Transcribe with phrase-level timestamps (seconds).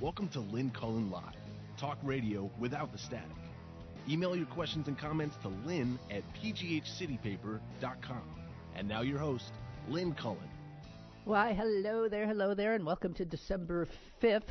[0.00, 1.22] Welcome to Lynn Cullen Live,
[1.78, 3.30] talk radio without the static.
[4.08, 8.22] Email your questions and comments to lynn at pghcitypaper.com.
[8.76, 9.52] And now your host,
[9.88, 10.50] Lynn Cullen.
[11.24, 13.88] Why, hello there, hello there, and welcome to December
[14.22, 14.42] 5th.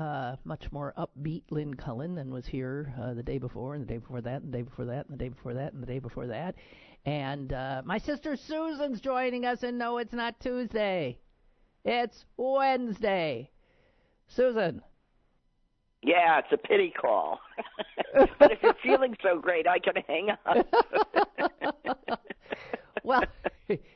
[0.00, 3.92] Uh, much more upbeat Lynn Cullen than was here uh, the day before, and the
[3.92, 5.86] day before that, and the day before that, and the day before that, and the
[5.86, 6.54] day before that.
[7.04, 11.18] And uh, my sister Susan's joining us, and no, it's not Tuesday.
[11.84, 13.50] It's Wednesday.
[14.28, 14.82] Susan.
[16.02, 17.40] Yeah, it's a pity call.
[18.38, 20.66] but if you're feeling so great, I can hang up.
[23.04, 23.24] well,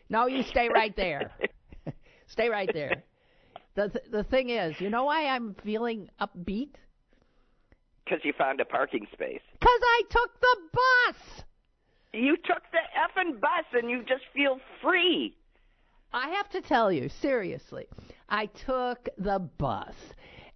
[0.09, 1.33] no, you stay right there.
[2.27, 3.03] stay right there.
[3.75, 6.75] The th- the thing is, you know why I'm feeling upbeat?
[8.05, 9.41] Because you found a parking space.
[9.53, 11.45] Because I took the bus.
[12.13, 15.37] You took the effing bus, and you just feel free.
[16.12, 17.87] I have to tell you, seriously,
[18.29, 19.95] I took the bus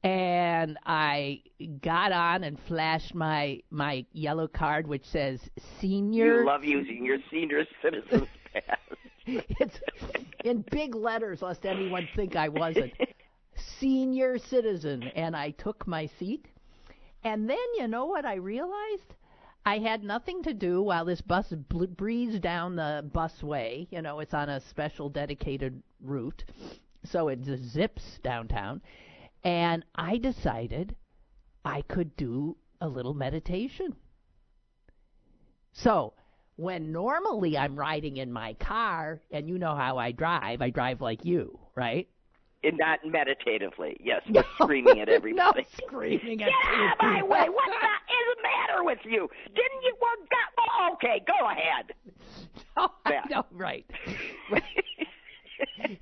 [0.02, 1.42] and I
[1.82, 5.40] got on and flashed my my yellow card, which says
[5.80, 6.40] senior.
[6.40, 8.78] You love using your senior citizen's pass.
[9.26, 9.80] it's
[10.44, 12.92] in big letters, lest anyone think I wasn't
[13.78, 16.46] senior citizen, and I took my seat.
[17.22, 19.14] And then you know what I realized?
[19.64, 23.86] I had nothing to do while this bus breezed down the busway.
[23.90, 26.44] You know, it's on a special dedicated route,
[27.04, 28.80] so it zips downtown.
[29.44, 30.96] And I decided
[31.64, 33.96] I could do a little meditation.
[35.72, 36.14] So,
[36.56, 41.00] when normally I'm riding in my car, and you know how I drive, I drive
[41.00, 42.08] like you, right?
[42.62, 45.60] And not meditatively, yes, but no, screaming at everybody.
[45.60, 47.48] No, screaming at Get out of my way!
[47.48, 49.28] What the is the matter with you?
[49.46, 50.50] Didn't you work that?
[50.58, 51.92] Oh, okay, go ahead.
[53.04, 53.86] I know, right.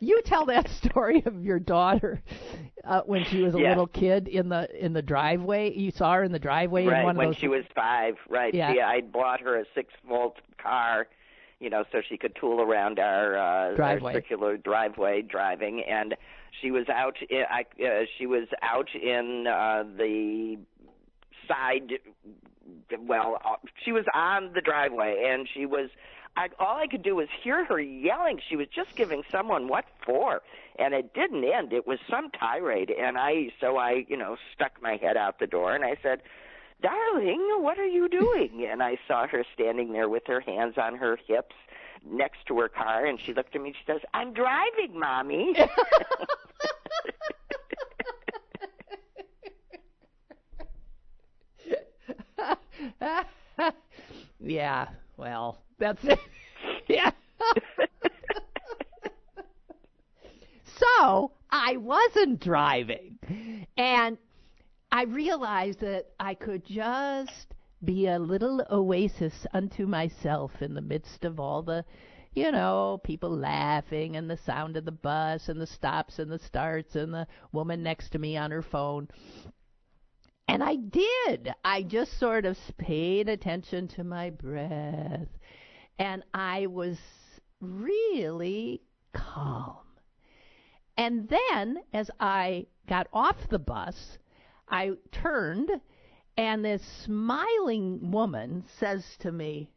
[0.00, 2.22] you tell that story of your daughter
[2.84, 3.70] uh, when she was a yeah.
[3.70, 5.72] little kid in the in the driveway.
[5.74, 7.40] You saw her in the driveway right, in one when of those.
[7.40, 8.14] she was five.
[8.28, 8.54] Right.
[8.54, 8.72] Yeah.
[8.72, 11.08] yeah I bought her a six volt car,
[11.60, 14.14] you know, so she could tool around our, uh, driveway.
[14.14, 16.14] our circular driveway driving, and
[16.60, 17.16] she was out.
[17.30, 20.58] In, I, uh, she was out in uh, the
[21.48, 21.92] side.
[22.98, 25.90] Well, uh, she was on the driveway, and she was
[26.36, 28.40] I, all I could do was hear her yelling.
[28.46, 30.42] She was just giving someone what for,
[30.78, 31.72] and it didn't end.
[31.72, 35.46] It was some tirade, and I so I you know stuck my head out the
[35.46, 36.22] door and I said,
[36.82, 40.96] "Darling, what are you doing?" and I saw her standing there with her hands on
[40.96, 41.56] her hips
[42.04, 43.68] next to her car, and she looked at me.
[43.70, 45.56] and She says, "I'm driving, mommy."
[54.40, 56.18] yeah, well, that's it.
[56.88, 57.10] yeah.
[60.64, 63.18] so I wasn't driving.
[63.76, 64.18] And
[64.92, 67.54] I realized that I could just
[67.84, 71.84] be a little oasis unto myself in the midst of all the,
[72.34, 76.38] you know, people laughing and the sound of the bus and the stops and the
[76.38, 79.08] starts and the woman next to me on her phone.
[80.48, 81.52] And I did.
[81.64, 85.28] I just sort of paid attention to my breath.
[85.98, 86.98] And I was
[87.60, 89.78] really calm.
[90.96, 94.18] And then, as I got off the bus,
[94.68, 95.70] I turned,
[96.36, 99.70] and this smiling woman says to me,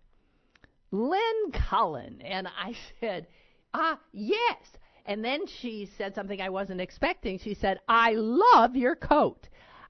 [0.92, 2.22] Lynn Cullen.
[2.22, 3.28] And I said,
[3.74, 4.58] Ah, yes.
[5.06, 7.40] And then she said something I wasn't expecting.
[7.40, 9.48] She said, I love your coat.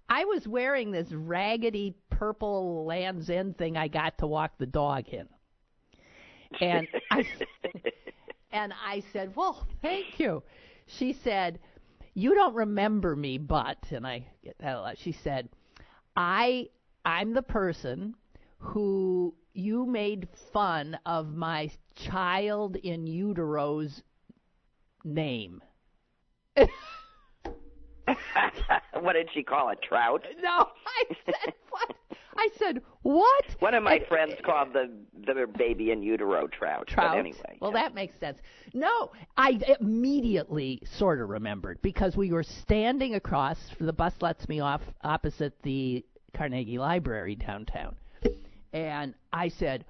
[0.10, 5.08] I was wearing this raggedy purple Lands' End thing I got to walk the dog
[5.10, 5.28] in.
[6.60, 7.26] And I
[8.52, 10.42] and I said, "Well, thank you."
[10.88, 11.60] She said,
[12.16, 14.98] "You don't remember me, but," and I get that a lot.
[14.98, 15.48] She said,
[16.16, 16.70] "I
[17.06, 18.16] I'm the person
[18.58, 24.02] who you made fun of my child in utero's
[25.04, 25.62] name."
[29.02, 29.80] what did she call it?
[29.82, 30.26] Trout?
[30.42, 31.96] No, I said what?
[32.38, 33.46] I said what?
[33.60, 34.90] One of my friends called the
[35.26, 36.88] the baby in utero trout.
[36.88, 37.12] Trout.
[37.12, 37.58] But anyway.
[37.60, 37.84] Well, yeah.
[37.84, 38.40] that makes sense.
[38.74, 43.58] No, I immediately sort of remembered because we were standing across.
[43.80, 47.96] The bus lets me off opposite the Carnegie Library downtown,
[48.72, 49.84] and I said,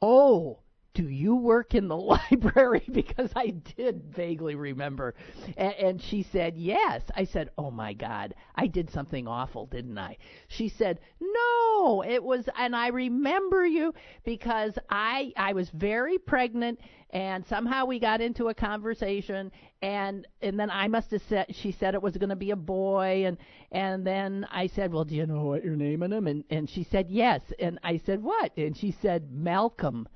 [0.00, 0.58] "Oh,
[0.94, 1.96] do you work in the
[2.30, 2.84] library?
[2.92, 5.14] because I did vaguely remember.
[5.56, 7.02] And, and she said, Yes.
[7.14, 10.16] I said, Oh my God, I did something awful, didn't I?
[10.48, 13.94] She said, No, it was, and I remember you
[14.24, 16.80] because I, I was very pregnant
[17.12, 19.50] and somehow we got into a conversation
[19.82, 22.56] and and then I must have said she said it was going to be a
[22.56, 23.36] boy and
[23.72, 26.84] and then I said well do you know what you're naming him and and she
[26.84, 30.06] said yes and I said what and she said Malcolm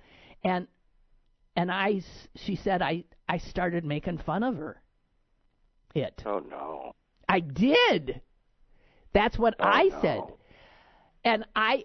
[0.44, 0.67] and
[1.56, 2.02] and I
[2.37, 4.81] she said I I started making fun of her.
[5.94, 6.23] It.
[6.26, 6.93] Oh no.
[7.29, 8.20] I did.
[9.12, 10.00] That's what oh, I no.
[10.00, 10.20] said.
[11.25, 11.85] And I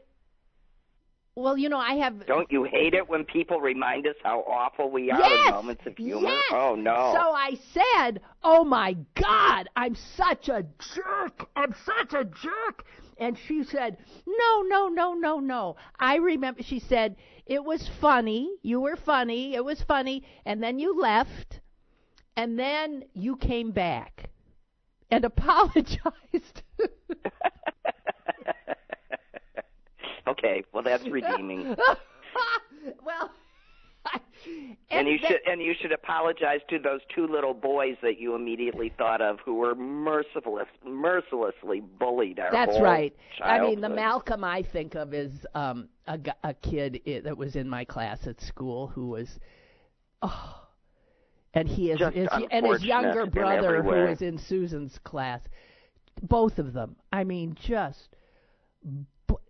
[1.40, 2.26] well, you know, I have.
[2.26, 5.84] Don't you hate it when people remind us how awful we are yes, in moments
[5.86, 6.28] of humor?
[6.28, 6.44] Yes.
[6.52, 7.14] Oh no.
[7.16, 11.48] So I said, "Oh my God, I'm such a jerk.
[11.56, 12.86] I'm such a jerk."
[13.18, 13.98] And she said,
[14.28, 15.78] "No, no, no, no, no.
[15.98, 17.16] I remember." She said,
[17.50, 18.57] "It was funny.
[18.62, 19.56] You were funny.
[19.56, 21.60] It was funny." And then you left,
[22.38, 24.30] and then you came back
[25.12, 26.63] and apologized.
[30.28, 31.75] okay, well that's redeeming.
[33.04, 33.31] well,
[34.14, 38.20] and, and you that, should and you should apologize to those two little boys that
[38.20, 43.16] you immediately thought of who were merciless mercilessly bullied our That's right.
[43.42, 43.90] I mean, the.
[43.90, 48.42] Malcolm I think of is um a, a kid that was in my class at
[48.42, 49.40] school who was
[50.22, 50.60] oh
[51.54, 55.42] and he is, is and his younger brother who was in Susan's class.
[56.22, 56.96] Both of them.
[57.12, 58.10] I mean, just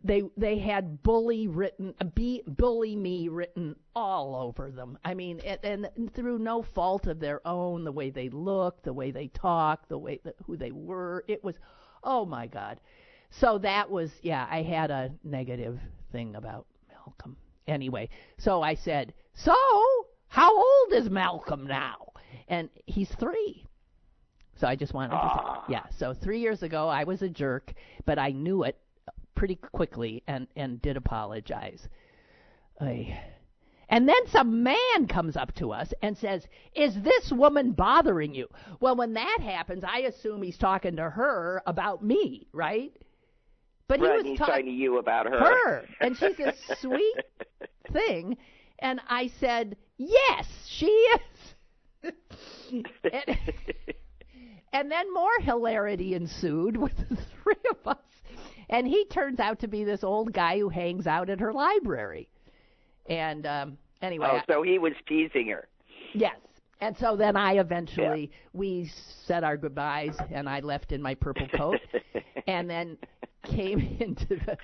[0.03, 4.97] they they had bully written be, bully me written all over them.
[5.03, 8.93] I mean, and, and through no fault of their own, the way they looked, the
[8.93, 11.55] way they talked, the way that who they were, it was,
[12.03, 12.79] oh my God.
[13.29, 15.79] So that was yeah, I had a negative
[16.11, 17.35] thing about Malcolm.
[17.67, 19.55] Anyway, so I said, so
[20.27, 22.13] how old is Malcolm now?
[22.47, 23.65] And he's three.
[24.55, 25.63] So I just wanted to Ah.
[25.67, 25.83] say, yeah.
[25.97, 27.73] So three years ago, I was a jerk,
[28.05, 28.77] but I knew it
[29.39, 31.87] pretty quickly and and did apologize.
[32.79, 33.17] I,
[33.87, 36.45] and then some man comes up to us and says,
[36.75, 38.49] "Is this woman bothering you?"
[38.81, 42.91] Well, when that happens, I assume he's talking to her about me, right?
[43.87, 45.39] But right, he was talking to you about her.
[45.39, 47.15] her, and she's a sweet
[47.93, 48.37] thing.
[48.79, 52.11] And I said, "Yes, she is."
[52.71, 53.37] and,
[54.73, 58.08] and then more hilarity ensued with the three of us.
[58.69, 62.29] And he turns out to be this old guy who hangs out at her library.
[63.07, 65.67] And um anyway, oh, so he was teasing her.
[66.13, 66.37] Yes.
[66.81, 68.89] And so then I eventually we
[69.25, 71.79] said our goodbyes and I left in my purple coat
[72.47, 72.97] and then
[73.43, 74.57] came into the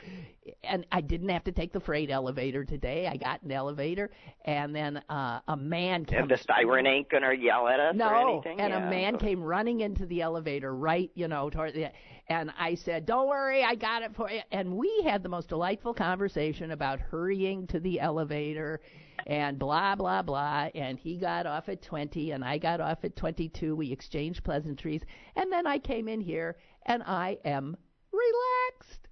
[0.63, 3.07] and I didn't have to take the freight elevator today.
[3.07, 4.11] I got an elevator
[4.45, 7.97] and then uh a man came And the siren ain't gonna yell at us or
[7.97, 8.59] no, anything.
[8.59, 8.87] and yeah.
[8.87, 11.91] a man came running into the elevator right, you know, toward the
[12.27, 15.49] and I said, "Don't worry, I got it for you." And we had the most
[15.49, 18.81] delightful conversation about hurrying to the elevator
[19.27, 23.15] and blah blah blah and he got off at 20 and I got off at
[23.15, 23.75] 22.
[23.75, 25.01] We exchanged pleasantries
[25.35, 27.77] and then I came in here and I am
[28.15, 29.07] relaxed.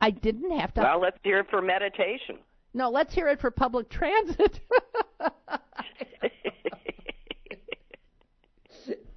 [0.00, 2.38] I didn't have to Well, let's hear it for meditation.
[2.74, 4.60] No, let's hear it for public transit.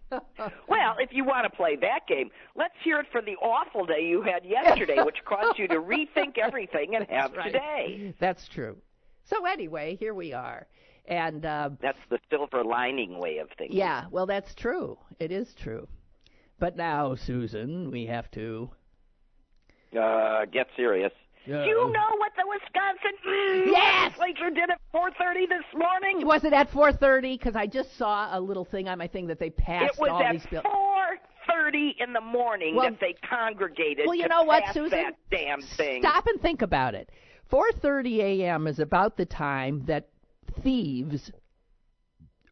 [0.70, 4.06] Well, if you want to play that game, let's hear it for the awful day
[4.08, 7.46] you had yesterday, which caused you to rethink everything and have right.
[7.52, 8.14] today.
[8.20, 8.78] That's true.
[9.26, 10.68] So anyway, here we are,
[11.06, 13.78] and uh, That's the silver lining way of thinking.
[13.78, 14.98] yeah, well, that's true.
[15.20, 15.88] It is true.
[16.60, 18.70] But now, Susan, we have to.
[19.98, 21.12] Uh, get serious.
[21.46, 24.12] Do you know what the Wisconsin Yes!
[24.20, 26.28] legislature did at 4:30 this morning?
[26.28, 27.38] Was it at 4:30?
[27.40, 30.10] Because I just saw a little thing on my thing that they passed It was
[30.12, 30.66] all at these bills.
[31.48, 34.90] 4:30 in the morning Well- that they congregated Well, you to know what, Susan?
[35.02, 36.02] that damn thing.
[36.02, 37.10] Stop and think about it.
[37.50, 38.68] 4:30 a.m.
[38.68, 40.10] is about the time that
[40.64, 41.32] thieves,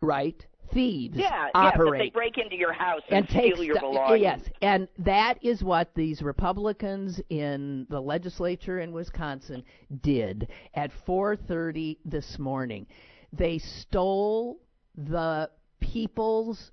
[0.01, 0.45] right?
[0.75, 2.01] Thieves Yeah, yeah, operate.
[2.01, 4.21] they break into your house and, and take steal your belongings.
[4.21, 9.63] Yes, and that is what these Republicans in the legislature in Wisconsin
[10.01, 12.85] did at 4:30 this morning.
[13.31, 14.59] They stole
[14.95, 16.71] the people's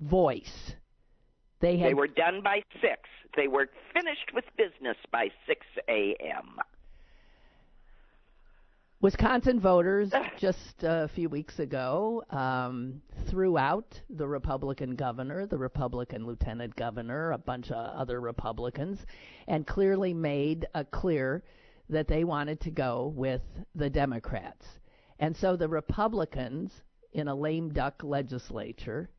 [0.00, 0.74] voice.
[1.60, 3.00] They had They were done by six.
[3.36, 6.58] They were finished with business by 6 a.m.
[9.02, 16.26] Wisconsin voters just a few weeks ago um, threw out the Republican governor, the Republican
[16.26, 19.04] lieutenant governor, a bunch of other Republicans,
[19.48, 21.44] and clearly made uh, clear
[21.90, 23.42] that they wanted to go with
[23.74, 24.66] the Democrats.
[25.18, 26.72] And so the Republicans
[27.12, 29.10] in a lame duck legislature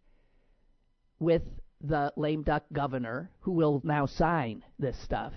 [1.19, 1.43] with
[1.81, 5.34] the lame duck governor who will now sign this stuff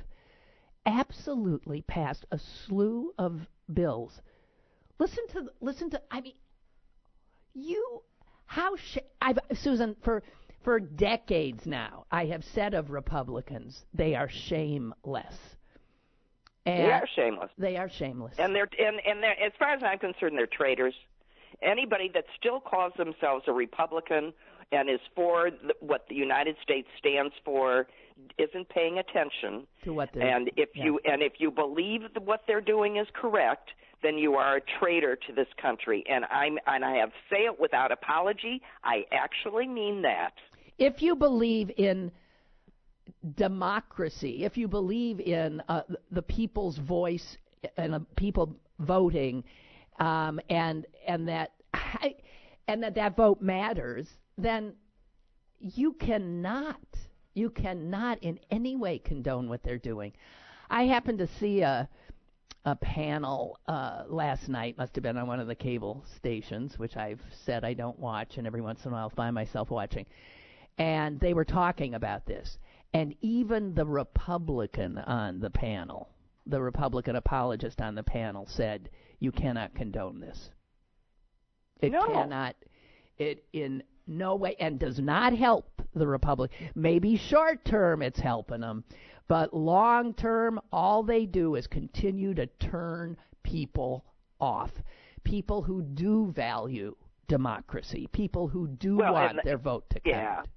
[0.87, 4.21] absolutely passed a slew of bills.
[5.01, 6.35] Listen to listen to I mean
[7.55, 8.03] you
[8.45, 10.23] how sh- I've Susan for
[10.63, 15.35] for decades now I have said of Republicans they are shameless.
[16.67, 17.51] And they are shameless.
[17.57, 18.35] They are shameless.
[18.39, 20.95] And they're and and they're as far as I'm concerned they're traitors.
[21.63, 24.35] Anybody that still calls themselves a Republican
[24.71, 27.87] and is for the, what the United States stands for
[28.39, 30.85] isn't paying attention to what they're and if yeah.
[30.85, 33.71] you and if you believe that what they're doing is correct
[34.03, 36.05] then you are a traitor to this country.
[36.09, 38.63] And i'm and i have say it without apology.
[38.85, 40.33] I actually mean that.
[40.79, 42.11] If you believe in
[43.35, 47.37] democracy if you believe in uh, the people's voice
[47.77, 49.45] and uh, people voting
[49.99, 51.53] um, and and that
[52.69, 54.07] and that that vote matters
[54.39, 54.73] then
[55.61, 56.81] you cannot
[57.35, 60.13] you cannot in any way condone what they're doing.
[60.69, 61.89] I happened to see a
[62.65, 64.77] a panel uh, last night.
[64.79, 68.37] Must have been on one of the cable stations, which I've said I don't watch,
[68.37, 70.07] and every once in a while I find myself watching.
[70.79, 72.59] And they were talking about this,
[72.93, 76.09] and even the Republican on the panel,
[76.47, 80.51] the Republican apologist on the panel, said you cannot condone this.
[81.81, 82.07] It no.
[82.07, 82.57] cannot.
[83.19, 86.51] It in no way, and does not help the Republic.
[86.75, 88.85] Maybe short term it's helping them,
[89.31, 94.05] but long term, all they do is continue to turn people
[94.41, 94.73] off.
[95.23, 96.97] People who do value
[97.29, 100.49] democracy, people who do well, want their vote to count.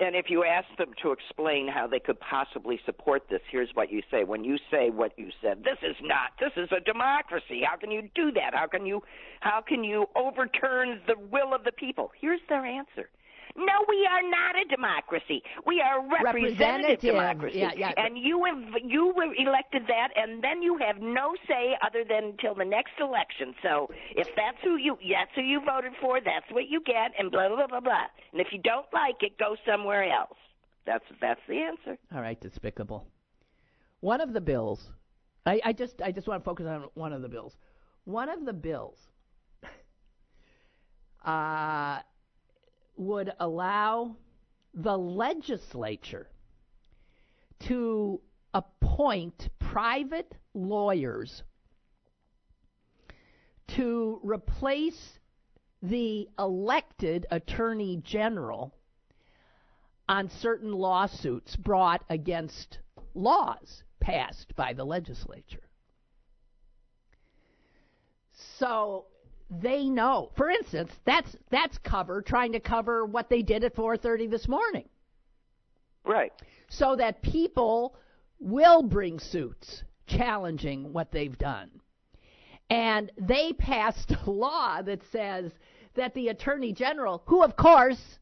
[0.00, 0.04] Yeah.
[0.04, 3.92] And if you ask them to explain how they could possibly support this, here's what
[3.92, 4.24] you say.
[4.24, 7.62] When you say what you said, this is not, this is a democracy.
[7.64, 8.54] How can you do that?
[8.54, 9.04] How can you,
[9.38, 12.10] how can you overturn the will of the people?
[12.20, 13.08] Here's their answer.
[13.56, 15.40] No, we are not a democracy.
[15.64, 17.00] We are a representative, representative.
[17.00, 17.58] democracy.
[17.58, 17.92] Yeah, yeah.
[17.96, 22.34] And you have you were elected that, and then you have no say other than
[22.34, 23.54] until the next election.
[23.62, 27.30] So if that's who you that's who you voted for, that's what you get, and
[27.30, 28.06] blah blah blah blah.
[28.32, 30.36] And if you don't like it, go somewhere else.
[30.84, 31.96] That's that's the answer.
[32.12, 33.06] All right, despicable.
[34.00, 34.90] One of the bills,
[35.46, 37.56] I, I just I just want to focus on one of the bills.
[38.04, 38.98] One of the bills.
[41.24, 42.00] Uh,
[42.96, 44.16] would allow
[44.74, 46.28] the legislature
[47.60, 48.20] to
[48.52, 51.42] appoint private lawyers
[53.68, 55.18] to replace
[55.82, 58.74] the elected attorney general
[60.08, 62.78] on certain lawsuits brought against
[63.14, 65.62] laws passed by the legislature.
[68.58, 69.06] So
[69.60, 70.30] they know.
[70.36, 74.88] For instance, that's that's cover trying to cover what they did at 4:30 this morning.
[76.04, 76.32] Right.
[76.68, 77.96] So that people
[78.38, 81.70] will bring suits challenging what they've done.
[82.70, 85.52] And they passed a law that says
[85.94, 88.18] that the attorney general, who of course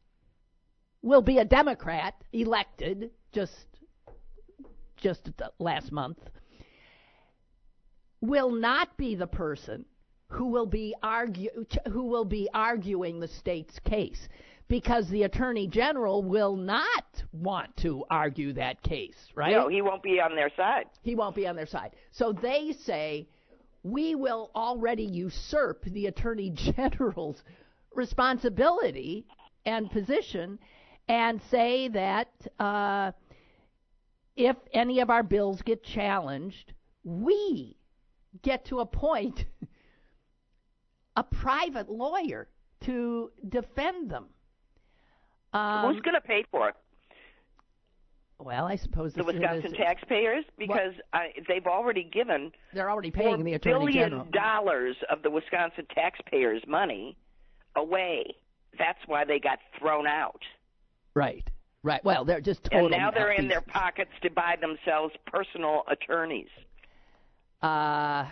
[1.01, 3.67] will be a Democrat elected just
[4.97, 6.19] just last month,
[8.21, 9.85] will not be the person
[10.27, 11.49] who will be argue
[11.91, 14.27] who will be arguing the state's case
[14.67, 19.51] because the attorney general will not want to argue that case, right?
[19.51, 20.85] No, he won't be on their side.
[21.01, 21.91] He won't be on their side.
[22.11, 23.27] So they say
[23.83, 27.43] we will already usurp the attorney general's
[27.93, 29.25] responsibility
[29.65, 30.57] and position
[31.07, 33.11] and say that uh,
[34.35, 37.77] if any of our bills get challenged, we
[38.41, 39.45] get to appoint
[41.15, 42.47] a private lawyer
[42.81, 44.25] to defend them.
[45.53, 46.75] Um, Who's going to pay for it?
[48.39, 53.53] Well, I suppose the Wisconsin taxpayers, because I, they've already given they're already paying the
[53.53, 57.15] attorney billion general dollars of the Wisconsin taxpayers' money
[57.75, 58.35] away.
[58.77, 60.41] That's why they got thrown out.
[61.13, 61.47] Right,
[61.83, 62.03] right.
[62.03, 62.87] Well, they're just total.
[62.87, 66.49] And now they're in their pockets to buy themselves personal attorneys.
[67.61, 68.25] Uh,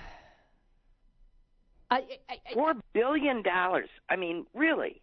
[1.91, 1.95] I,
[2.29, 3.89] I, I, Four billion dollars.
[4.09, 5.01] I mean, really.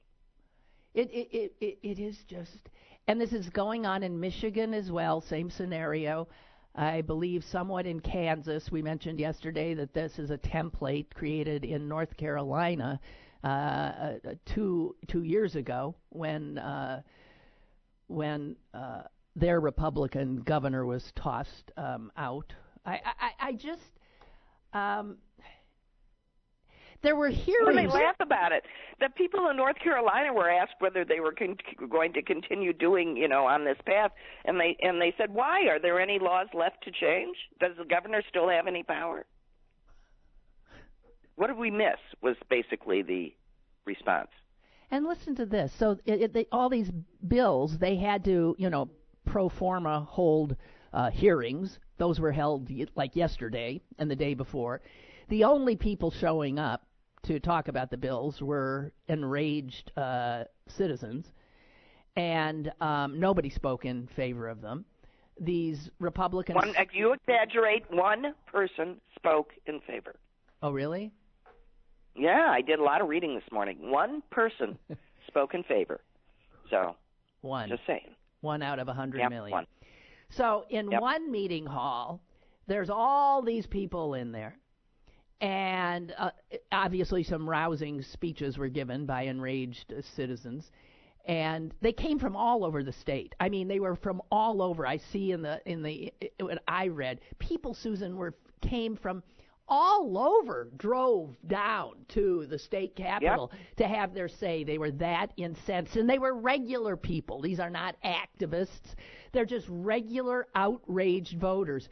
[0.94, 2.70] It, it it it is just,
[3.06, 5.20] and this is going on in Michigan as well.
[5.20, 6.26] Same scenario.
[6.74, 8.70] I believe somewhat in Kansas.
[8.72, 12.98] We mentioned yesterday that this is a template created in North Carolina
[13.44, 14.12] uh, uh,
[14.46, 17.02] two two years ago when uh,
[18.08, 19.02] when uh,
[19.36, 22.52] their Republican governor was tossed um, out.
[22.86, 23.82] I, I I just
[24.72, 25.18] um,
[27.02, 27.76] there were hearings.
[27.76, 28.64] they laugh about it,
[29.00, 31.56] the people in North Carolina were asked whether they were con-
[31.88, 34.10] going to continue doing, you know, on this path,
[34.44, 35.66] and they and they said, "Why?
[35.68, 37.36] Are there any laws left to change?
[37.60, 39.26] Does the governor still have any power?"
[41.36, 41.98] What did we miss?
[42.20, 43.32] Was basically the
[43.84, 44.30] response.
[44.90, 45.72] And listen to this.
[45.78, 46.90] So it, it, they, all these
[47.28, 48.88] bills, they had to, you know,
[49.24, 50.56] pro forma hold
[50.92, 51.78] uh, hearings.
[51.98, 54.80] Those were held like yesterday and the day before.
[55.28, 56.87] The only people showing up
[57.28, 61.26] to talk about the bills were enraged uh, citizens,
[62.16, 64.84] and um, nobody spoke in favor of them.
[65.40, 66.56] These Republicans.
[66.56, 67.84] One, you exaggerate.
[67.90, 70.16] One person spoke in favor.
[70.62, 71.12] oh, really?
[72.16, 73.76] Yeah, I did a lot of reading this morning.
[73.90, 74.76] One person
[75.28, 76.00] spoke in favor.
[76.70, 76.96] So,
[77.42, 77.68] One.
[77.68, 78.08] just saying.
[78.40, 79.52] One out of a hundred Yep, million.
[79.52, 79.66] one.
[80.30, 81.00] So in Yep.
[81.00, 82.20] one meeting hall,
[82.66, 84.58] there's all these people in there,
[85.40, 86.30] and uh,
[86.72, 90.70] obviously some rousing speeches were given by enraged uh, citizens,
[91.26, 93.34] and they came from all over the state.
[93.38, 94.86] I mean, they were from all over.
[94.86, 99.22] I see in the in the what I read, people, Susan, were came from
[99.68, 104.64] all over drove down to the state capitol to have their say.
[104.64, 107.40] They were that incensed, and they were regular people.
[107.40, 108.94] These are not activists.
[109.32, 111.88] They're just regular outraged voters.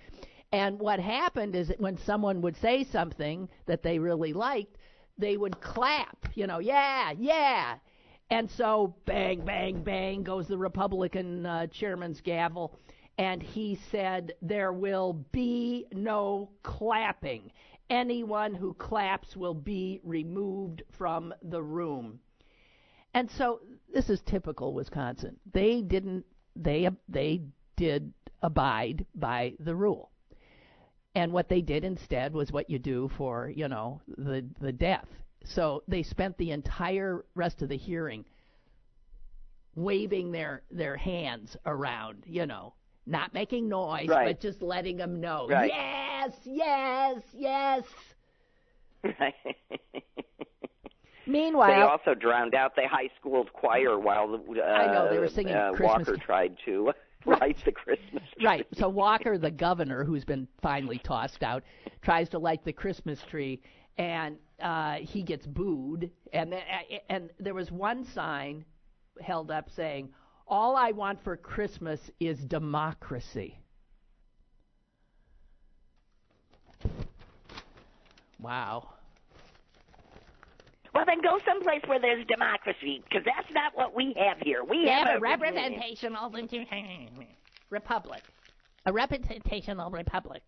[0.52, 4.76] And what happened is that when someone would say something that they really liked,
[5.18, 7.76] they would clap, you know, yeah, yeah.
[8.30, 12.78] And so bang, bang, bang goes the Republican uh, chairman's gavel.
[13.18, 17.50] And he said, There will be no clapping.
[17.88, 22.18] Anyone who claps will be removed from the room.
[23.14, 23.60] And so
[23.92, 25.36] this is typical Wisconsin.
[25.52, 27.42] They didn't they they
[27.76, 28.12] did
[28.42, 30.10] abide by the rule.
[31.16, 35.06] And what they did instead was what you do for, you know, the the deaf.
[35.44, 38.26] So they spent the entire rest of the hearing
[39.74, 42.74] waving their their hands around, you know,
[43.06, 44.26] not making noise, Right.
[44.26, 45.70] but just letting them know, Right.
[45.74, 47.84] yes, yes, yes.
[49.02, 49.34] Right.
[51.26, 55.28] Meanwhile, they also drowned out the high school choir while uh, I know, they were
[55.28, 56.92] singing uh, Christmas Walker tried to
[57.40, 58.46] light the Christmas tree.
[58.46, 58.66] Right.
[58.74, 61.62] So Walker, the governor, who's been finally tossed out,
[62.02, 63.60] tries to light the Christmas tree,
[63.98, 66.10] and uh, he gets booed.
[66.32, 66.62] And then,
[67.08, 68.64] and there was one sign
[69.20, 70.10] held up saying,
[70.46, 73.58] "All I want for Christmas is democracy."
[78.40, 78.90] Wow.
[81.06, 84.64] Well, then go someplace where there's democracy, because that's not what we have here.
[84.64, 86.30] We They have have a representational
[87.70, 88.22] republic.
[88.86, 90.42] A representational republic.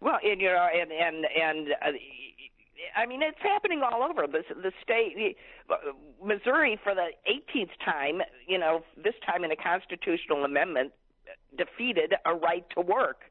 [0.00, 1.90] Well, and you know, and and and uh,
[2.96, 5.36] I mean, it's happening all over the the state.
[5.70, 5.76] uh,
[6.22, 10.92] Missouri, for the 18th time, you know, this time in a constitutional amendment,
[11.56, 13.22] defeated a right to work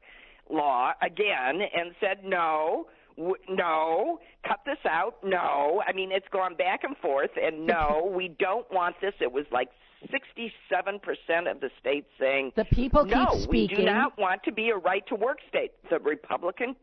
[0.50, 2.86] law again and said no.
[3.16, 5.16] W- no, cut this out.
[5.22, 9.14] No, I mean it's gone back and forth, and no, we don't want this.
[9.20, 9.68] It was like
[10.12, 14.68] 67% of the states saying The people keep no, we do not want to be
[14.70, 15.72] a right to work state.
[15.90, 16.76] The Republican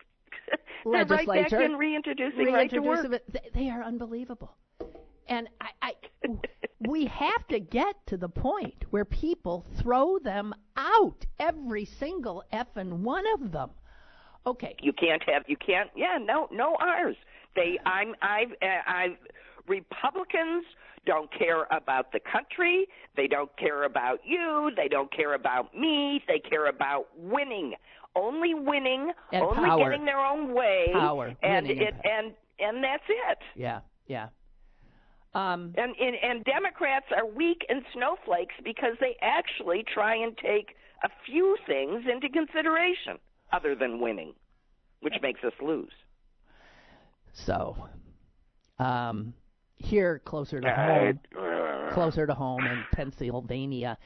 [0.86, 3.08] they're right back in reintroducing right to work.
[3.54, 4.56] They- are unbelievable.
[5.28, 5.94] And I, I,
[6.88, 12.68] we have to get to the point where people throw them out, every single f
[12.76, 13.70] effing one of them.
[14.46, 17.16] Okay, You can't have you can't yeah no no ours.
[17.56, 19.18] They I'm I've uh, I've
[19.68, 20.66] Republicans
[21.06, 22.88] don't care about the country.
[23.16, 24.72] They don't care about you.
[24.76, 26.24] They don't care about me.
[26.28, 27.74] They care about winning.
[28.16, 29.12] Only winning.
[29.32, 29.90] And only power.
[29.92, 30.88] getting their own way.
[30.94, 31.34] Power.
[31.44, 33.38] And Winning it and and and that's it.
[33.56, 34.28] yeah, yeah.
[35.34, 40.76] Um, And, and and Democrats are weak and snowflakes because they actually try and take
[41.04, 43.18] a few things into consideration
[43.52, 44.34] other than winning,
[45.02, 45.92] which makes us lose.
[47.34, 47.76] so,
[48.80, 49.34] um,
[49.78, 51.20] here closer to home,
[51.94, 53.98] closer to home in Pennsylvania,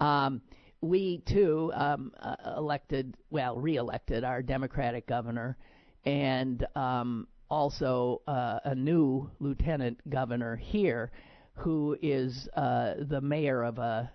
[0.00, 0.40] um,
[0.80, 5.56] we too um, uh, elected, well, re-elected our Democratic governor,
[6.04, 11.10] and um, also uh, a new lieutenant governor here,
[11.54, 14.10] who is uh, the mayor of a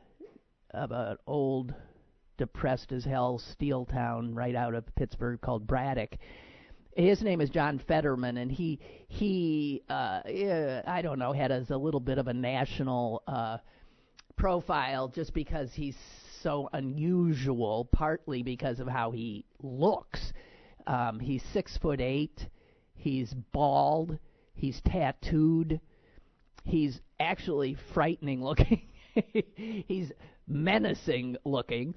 [0.73, 1.73] of an old,
[2.43, 6.17] depressed as hell steel town right out of Pittsburgh called Braddock.
[6.93, 10.19] His name is John Fetterman, and he he uh,
[10.85, 13.59] I don't know had as a little bit of a national uh,
[14.35, 15.95] profile just because he's
[16.41, 20.33] so unusual, partly because of how he looks.
[20.85, 22.49] Um, he's six foot eight.
[22.93, 24.19] He's bald.
[24.53, 25.79] He's tattooed.
[26.65, 28.89] He's actually frightening looking.
[29.87, 30.11] he's
[30.47, 31.95] menacing looking,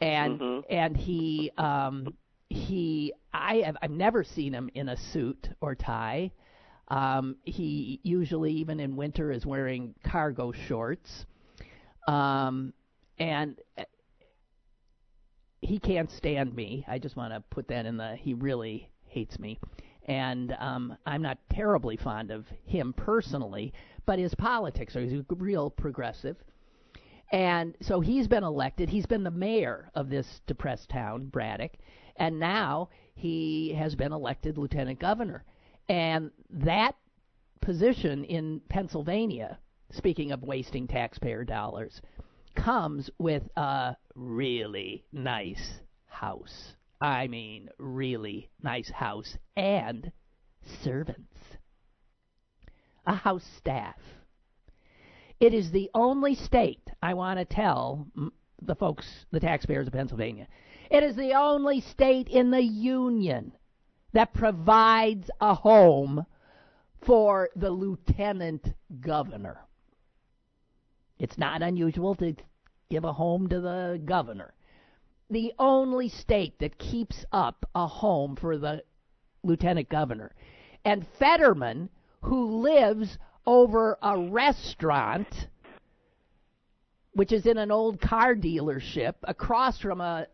[0.00, 0.64] and Mhm.
[0.68, 2.14] and he um,
[2.48, 6.30] he I have I've never seen him in a suit or tie.
[6.88, 11.26] Um, he usually, even in winter, is wearing cargo shorts.
[12.06, 12.72] Um,
[13.18, 13.82] and uh,
[15.62, 16.84] he can't stand me.
[16.86, 18.14] I just want to put that in the.
[18.16, 19.58] He really hates me,
[20.06, 23.72] and um, I'm not terribly fond of him personally,
[24.04, 25.00] but his politics are.
[25.00, 26.36] He's a real progressive,
[27.30, 28.88] and so he's been elected.
[28.88, 31.72] He's been the mayor of this depressed town, Braddock,
[32.16, 35.44] and now he has been elected lieutenant governor.
[35.88, 36.96] And that
[37.60, 39.58] position in Pennsylvania,
[39.90, 42.00] speaking of wasting taxpayer dollars,
[42.54, 46.74] comes with a really nice house.
[47.00, 50.10] I mean, really nice house and
[50.82, 51.36] servants.
[53.06, 53.96] A house staff.
[55.40, 58.06] It is the only state I want to tell
[58.62, 60.48] the folks, the taxpayers of Pennsylvania.
[60.90, 63.52] It is the only state in the Union
[64.12, 66.24] that provides a home
[67.02, 69.60] for the lieutenant governor.
[71.18, 72.34] It's not unusual to
[72.88, 74.54] give a home to the governor.
[75.28, 78.84] The only state that keeps up a home for the
[79.42, 80.32] lieutenant governor.
[80.84, 81.90] And Fetterman,
[82.22, 85.28] who lives over a restaurant,
[87.12, 90.26] which is in an old car dealership across from a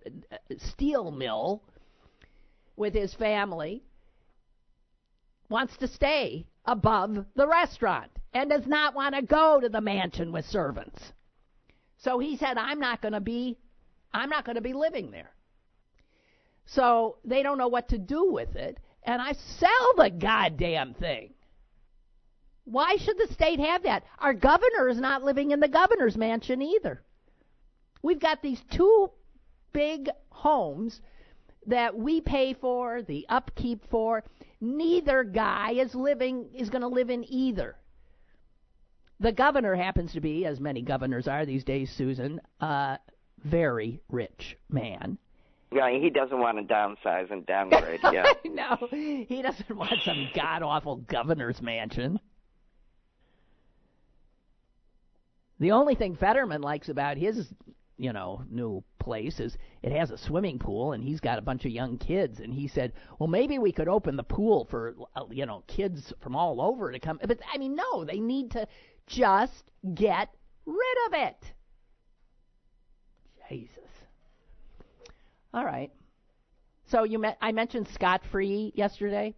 [0.58, 1.62] steel mill
[2.76, 3.82] with his family,
[5.48, 10.32] wants to stay above the restaurant and does not want to go to the mansion
[10.32, 11.12] with servants.
[11.98, 13.58] So he said, I'm not going to be,
[14.12, 15.30] I'm not going to be living there.
[16.66, 21.34] So they don't know what to do with it, and I sell the goddamn thing.
[22.64, 24.04] Why should the state have that?
[24.18, 27.02] Our governor is not living in the governor's mansion either.
[28.02, 29.10] We've got these two
[29.72, 31.00] big homes
[31.66, 34.24] that we pay for, the upkeep for.
[34.60, 37.76] Neither guy is living is going to live in either.
[39.20, 42.98] The governor happens to be, as many governors are these days, Susan, a
[43.44, 45.18] very rich man.
[45.72, 48.00] Yeah, he doesn't want to downsize and downgrade.
[48.12, 48.32] Yeah.
[48.44, 52.18] no, he doesn't want some god awful governor's mansion.
[55.62, 57.54] The only thing Fetterman likes about his,
[57.96, 61.64] you know, new place is it has a swimming pool and he's got a bunch
[61.64, 65.26] of young kids and he said, "Well, maybe we could open the pool for uh,
[65.30, 68.66] you know, kids from all over to come." But I mean, no, they need to
[69.06, 70.30] just get
[70.66, 71.52] rid of it.
[73.48, 73.78] Jesus.
[75.54, 75.92] All right.
[76.86, 79.36] So you met, I mentioned Scott Free yesterday.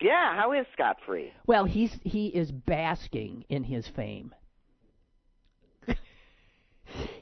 [0.00, 1.32] Yeah, how is Scott Free?
[1.48, 4.32] Well, he's he is basking in his fame.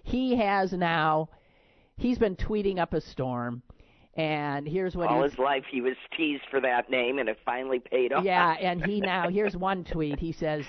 [0.03, 1.29] He has now
[1.97, 3.63] he's been tweeting up a storm
[4.15, 7.79] and here's what All his life he was teased for that name, and it finally
[7.79, 8.25] paid off.
[8.25, 10.19] Yeah, and he now here's one tweet.
[10.19, 10.65] He says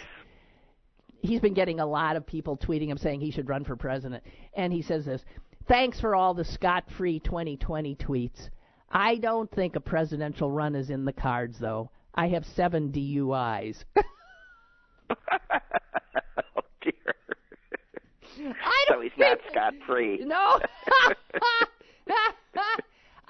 [1.21, 4.23] he's been getting a lot of people tweeting him saying he should run for president,
[4.53, 5.23] and he says this:
[5.67, 8.49] "Thanks for all the scot-free 2020 tweets.
[8.89, 11.89] I don't think a presidential run is in the cards, though.
[12.13, 13.83] I have seven DUIs."
[15.09, 15.15] oh
[16.81, 17.15] dear.
[19.01, 20.19] He's not Scott Free.
[20.23, 20.59] No.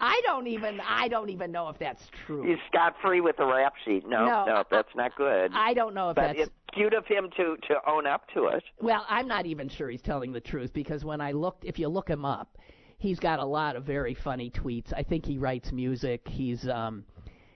[0.02, 2.42] I don't even I don't even know if that's true.
[2.42, 4.04] He's scot free with the rap sheet.
[4.08, 5.52] No, No, no, that's not good.
[5.54, 8.48] I don't know if but that's it's cute of him to to own up to
[8.48, 8.64] it.
[8.80, 11.88] Well, I'm not even sure he's telling the truth because when I looked, if you
[11.88, 12.58] look him up,
[12.98, 14.92] he's got a lot of very funny tweets.
[14.92, 16.28] I think he writes music.
[16.28, 17.06] He's um,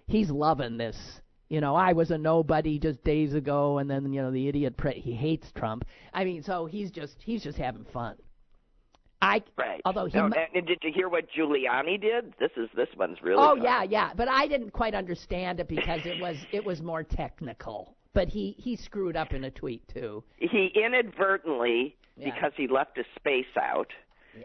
[0.05, 0.97] he's loving this.
[1.49, 4.77] You know, I was a nobody just days ago, and then you know the idiot.
[4.77, 5.85] Pre- he hates Trump.
[6.13, 8.15] I mean, so he's just he's just having fun.
[9.21, 9.81] I Right.
[9.85, 12.33] although he No, mu- and, did you hear what Giuliani did?
[12.39, 13.41] This is this one's really.
[13.41, 13.63] Oh fun.
[13.63, 17.95] yeah, yeah, but I didn't quite understand it because it was it was more technical.
[18.13, 20.23] But he he screwed up in a tweet too.
[20.37, 22.33] He inadvertently, Yeah.
[22.33, 23.91] because he left a space out,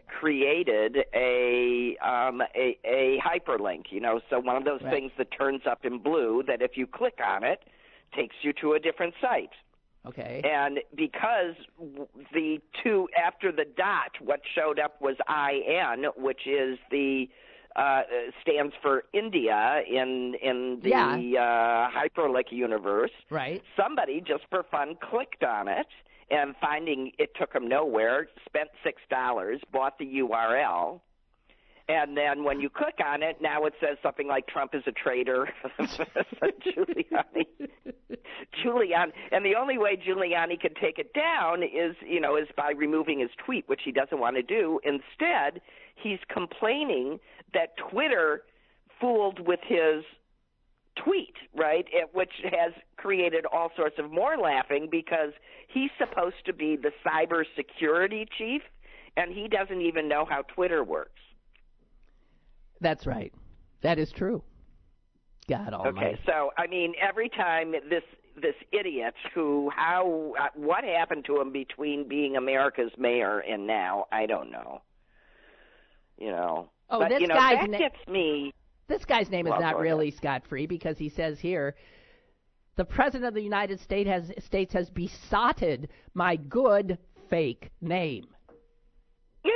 [0.07, 3.85] created a um a a hyperlink.
[3.91, 4.93] You know, so one of those Right.
[4.93, 7.63] things that turns up in blue that if you click on it,
[8.15, 9.51] takes you to a different site.
[10.07, 10.41] Okay.
[10.45, 11.55] And because
[12.33, 17.29] the two after the dot, what showed up was IN, which is the
[17.77, 18.03] uh,
[18.43, 21.15] stands for India in in the Yeah.
[21.15, 23.13] uh, hyperlink universe.
[23.31, 23.63] Right.
[23.77, 25.87] Somebody just for fun clicked on it
[26.31, 31.01] and finding it took them nowhere, spent six dollars, bought the URL,
[31.91, 34.93] and then when you click on it, now it says something like Trump is a
[34.93, 35.49] traitor.
[35.81, 37.47] Giuliani,
[38.65, 42.71] Giuliani, and the only way Giuliani could take it down is, you know, is by
[42.71, 44.79] removing his tweet, which he doesn't want to do.
[44.85, 45.61] Instead,
[45.97, 47.19] he's complaining
[47.55, 48.43] that Twitter
[49.01, 50.05] fooled with his
[50.97, 51.87] tweet, right?
[51.93, 55.33] It, which has created all sorts of more laughing because
[55.69, 58.63] he's supposed to be the cybersecurity chief,
[59.17, 61.21] and he doesn't even know how Twitter works.
[62.81, 63.33] That's right.
[63.83, 64.43] That is true.
[65.49, 66.07] God Almighty.
[66.07, 68.05] Okay, so I mean, every time this
[68.41, 74.07] this idiot who how uh, what happened to him between being America's mayor and now
[74.13, 74.83] I don't know.
[76.19, 76.71] You know.
[76.89, 78.53] Oh, but, this you know, guy's that na- gets me.
[78.91, 81.77] This guy's name is not really scot free because he says here
[82.75, 86.99] the president of the United States has States has besotted my good
[87.31, 88.27] fake name.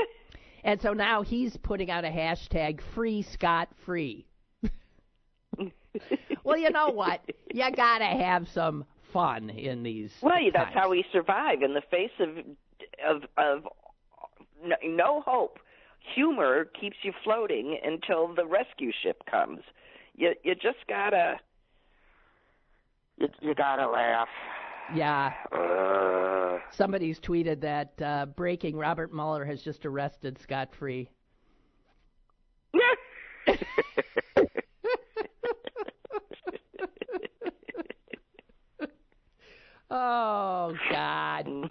[0.66, 4.25] And so now he's putting out a hashtag free Scott free.
[6.42, 7.20] well, you know what?
[7.53, 10.11] You gotta have some fun in these.
[10.23, 12.38] Well, yeah, that's how we survive in the face of
[13.07, 13.64] of of
[14.83, 15.59] no hope.
[16.14, 19.61] Humor keeps you floating until the rescue ship comes.
[20.17, 21.40] You you just gotta
[23.17, 24.29] you, you gotta laugh.
[24.95, 25.33] Yeah.
[25.51, 31.09] Uh, Somebody's tweeted that uh, breaking Robert Mueller has just arrested scot free.
[39.90, 41.71] Oh God.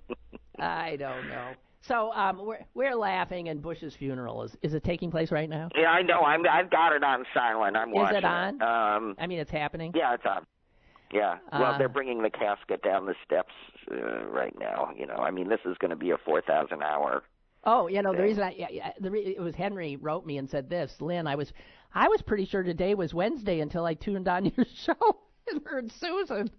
[0.58, 1.52] I don't know.
[1.88, 5.70] So um, we're we're laughing, and Bush's funeral is is it taking place right now?
[5.74, 6.20] yeah, I know.
[6.20, 7.76] I'm I've got it on silent.
[7.76, 8.18] I'm Is watching.
[8.18, 8.62] it on?
[8.62, 9.92] Um, I mean, it's happening.
[9.96, 10.44] yeah, it's on.
[11.10, 11.38] Yeah.
[11.52, 13.54] Well, Uh, they're bringing the casket down the steps
[13.90, 14.90] uh, right now.
[14.94, 17.22] You know, I mean, this is going to be a four thousand hour.
[17.64, 20.36] Oh, you know the reason I yeah, yeah the re- it was Henry wrote me
[20.38, 21.26] and said this, Lynn.
[21.26, 21.52] I was
[21.94, 24.94] I was pretty sure today was Wednesday until I tuned on your show
[25.50, 26.50] and heard Susan.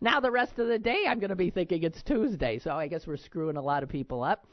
[0.00, 2.86] Now the rest of the day I'm going to be thinking it's Tuesday, so I
[2.88, 4.46] guess we're screwing a lot of people up.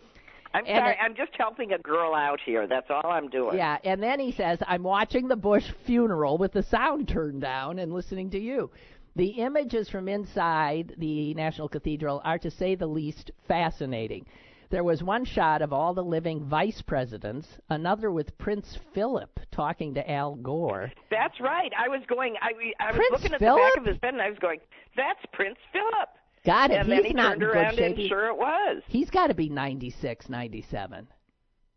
[0.54, 0.92] I'm And sorry.
[0.92, 2.68] it- I'm just helping a girl out here.
[2.68, 3.58] That's all I'm doing.
[3.58, 7.80] Yeah, and then he says, I'm watching the Bush funeral with the sound turned down
[7.80, 8.70] and listening to you.
[9.16, 14.26] The images from inside the National Cathedral are, to say the least, fascinating.
[14.74, 19.94] There was one shot of all the living vice presidents, another with Prince Philip talking
[19.94, 20.92] to Al Gore.
[21.12, 21.72] That's right.
[21.78, 22.34] I was going.
[22.42, 24.58] I, I was Prince looking at the back of his bed, and I was going,
[24.98, 26.10] "That's Prince Philip."
[26.44, 28.82] God, if and he's then he not turned around shape, and sure it was.
[28.88, 31.08] he's got to be 96, 97.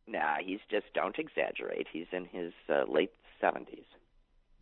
[0.07, 1.89] Nah, he's just don't exaggerate.
[1.93, 3.85] He's in his uh, late seventies.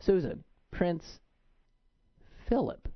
[0.01, 0.43] Susan,
[0.73, 1.21] Prince
[2.49, 2.89] Philip.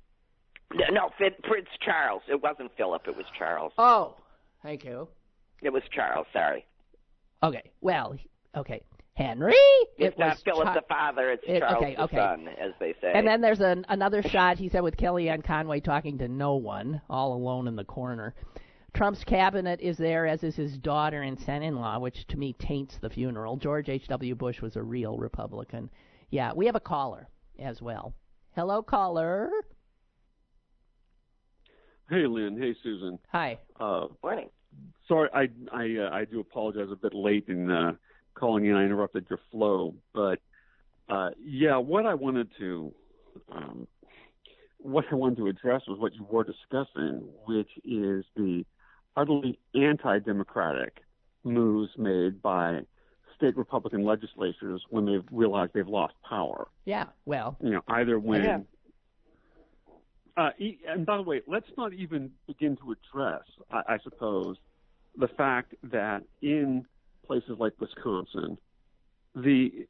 [0.91, 2.23] No, Fi- Prince Charles.
[2.29, 3.03] It wasn't Philip.
[3.07, 3.73] It was Charles.
[3.79, 4.17] Oh,
[4.65, 5.07] thank you.
[5.63, 6.27] It was Charles.
[6.33, 6.67] Sorry.
[7.43, 8.17] Okay, well,
[8.57, 8.83] okay.
[9.15, 9.53] Henry?
[9.97, 11.31] It's it not was Philip Char- the father.
[11.33, 12.17] It's It- Charles okay, the okay.
[12.17, 13.13] son, as they say.
[13.13, 17.01] And then there's an, another shot, he said, with Kellyanne Conway talking to no one,
[17.11, 18.35] all alone in the corner.
[18.95, 22.53] Trump's cabinet is there, as is his daughter and son in law, which to me
[22.61, 23.57] taints the funeral.
[23.57, 24.35] George H.W.
[24.37, 25.91] Bush was a real Republican.
[26.31, 28.15] Yeah, we have a caller as well.
[28.55, 29.51] Hello, caller.
[32.09, 32.57] Hey, Lynn.
[32.61, 33.19] Hey, Susan.
[33.33, 33.59] Hi.
[33.79, 34.49] Uh, morning.
[35.07, 37.93] Sorry, I I uh, I do apologize a bit late in uh,
[38.35, 38.75] calling in.
[38.75, 40.39] I interrupted your flow, but
[41.09, 42.93] uh, yeah, what I wanted to
[43.51, 43.87] um,
[44.79, 48.65] what I wanted to address was what you were discussing, which is the
[49.17, 50.99] utterly anti-democratic
[51.45, 52.81] moves made by
[53.37, 56.69] state Republican legislatures when they've realized they've lost power.
[56.85, 58.45] Yeah, well, you know, either when.
[58.45, 58.59] Yeah.
[60.37, 64.57] Uh, e- and by the way, let's not even begin to address, I, I suppose,
[65.19, 66.87] the fact that in
[67.27, 68.57] places like Wisconsin,
[69.35, 69.87] the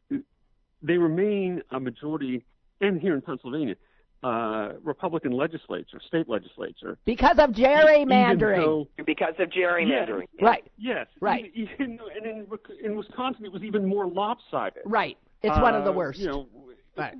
[0.82, 2.44] they remain a majority,
[2.80, 3.74] and here in Pennsylvania,
[4.22, 6.98] uh, Republican legislature, state legislature.
[7.04, 8.56] because of gerrymandering.
[8.96, 10.26] though- Because of gerrymandering.
[10.40, 11.50] Right, yes, Right.
[11.54, 12.46] Even, even, and in,
[12.84, 14.82] in Wisconsin, it was even more lopsided.
[14.84, 15.16] right.
[15.42, 16.18] It's one of the Uh, worst.
[16.20, 16.48] You know,
[16.96, 17.14] Right.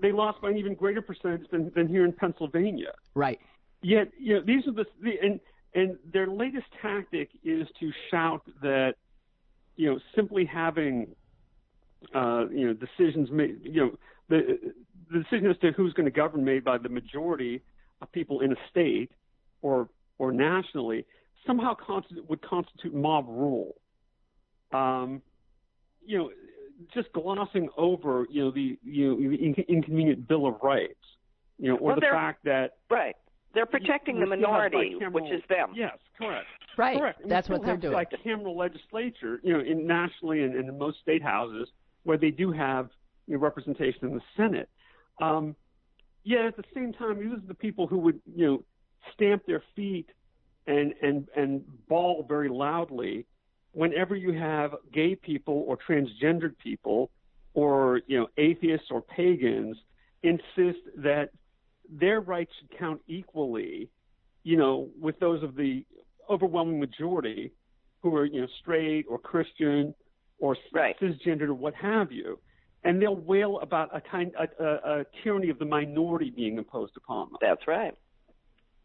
[0.00, 2.92] they lost by an even greater percentage than, than here in Pennsylvania.
[3.14, 3.40] right.
[3.80, 5.38] Yet, you know, these are the, the and
[5.74, 8.94] and their latest tactic is to shout that,
[9.76, 11.08] you know, simply having,
[12.14, 13.90] uh, you know, decisions made, you know,
[14.28, 14.72] the
[15.10, 17.62] the decision as to who's going to govern made by the majority
[18.02, 19.10] of people in a state
[19.62, 21.04] or or nationally
[21.46, 23.74] somehow constitute, would constitute mob rule.
[24.72, 25.22] Um,
[26.04, 26.30] you know,
[26.94, 30.94] just glossing over, you know, the you know the inconvenient Bill of Rights,
[31.58, 33.16] you know, or Well, the fact that Right.
[33.58, 35.72] They're protecting the minority, which is them.
[35.74, 36.46] Yes, correct.
[36.76, 36.96] Right.
[36.96, 37.22] Correct.
[37.22, 37.92] And That's what still they're have doing.
[37.92, 41.68] Like cameral legislature, you know, in nationally and, and in most state houses
[42.04, 42.90] where they do have
[43.26, 44.68] you know, representation in the Senate.
[45.20, 45.56] Um,
[46.22, 48.64] yet at the same time, these are the people who would, you know,
[49.12, 50.08] stamp their feet
[50.68, 53.26] and and and bawl very loudly
[53.72, 57.10] whenever you have gay people or transgendered people
[57.54, 59.76] or you know atheists or pagans
[60.22, 61.30] insist that
[61.88, 63.88] their rights should count equally,
[64.44, 65.84] you know, with those of the
[66.30, 67.52] overwhelming majority
[68.02, 69.94] who are you know straight or Christian
[70.38, 70.96] or Right.
[71.00, 72.38] cisgendered or what have you,
[72.84, 76.96] and they'll wail about a kind a, a, a tyranny of the minority being imposed
[76.96, 77.38] upon them.
[77.40, 77.94] That's right.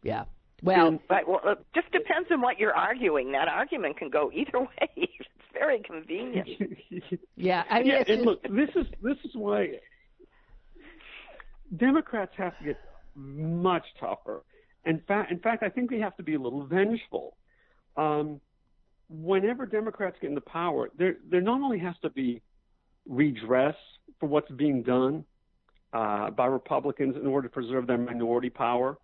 [0.02, 0.24] Yeah.
[0.62, 1.26] Well, Right.
[1.28, 3.32] Well, it just depends on what you're arguing.
[3.32, 4.88] That argument can go either way.
[4.96, 6.48] it's very convenient.
[7.36, 7.64] yeah.
[7.70, 9.78] I mean, yeah, and look, this is this is why
[11.76, 12.76] Democrats have to get
[13.14, 14.42] much tougher.
[14.84, 17.36] In fact, in fact, I think we have to be a little vengeful.
[17.96, 18.40] Um,
[19.08, 22.42] whenever Democrats get into power, there there not only has to be
[23.08, 23.76] redress
[24.18, 25.24] for what's being done
[25.92, 28.98] uh, by Republicans in order to preserve their minority power,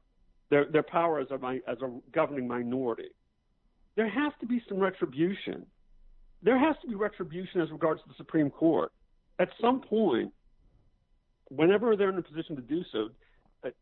[0.50, 3.10] their their power as a as a governing minority.
[3.96, 5.66] There has to be some retribution.
[6.42, 8.92] There has to be retribution as regards to the Supreme Court.
[9.38, 10.32] At some point,
[11.48, 13.08] whenever they're in a position to do so,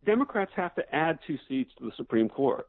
[0.04, 2.66] Democrats have to add two seats to the Supreme Court.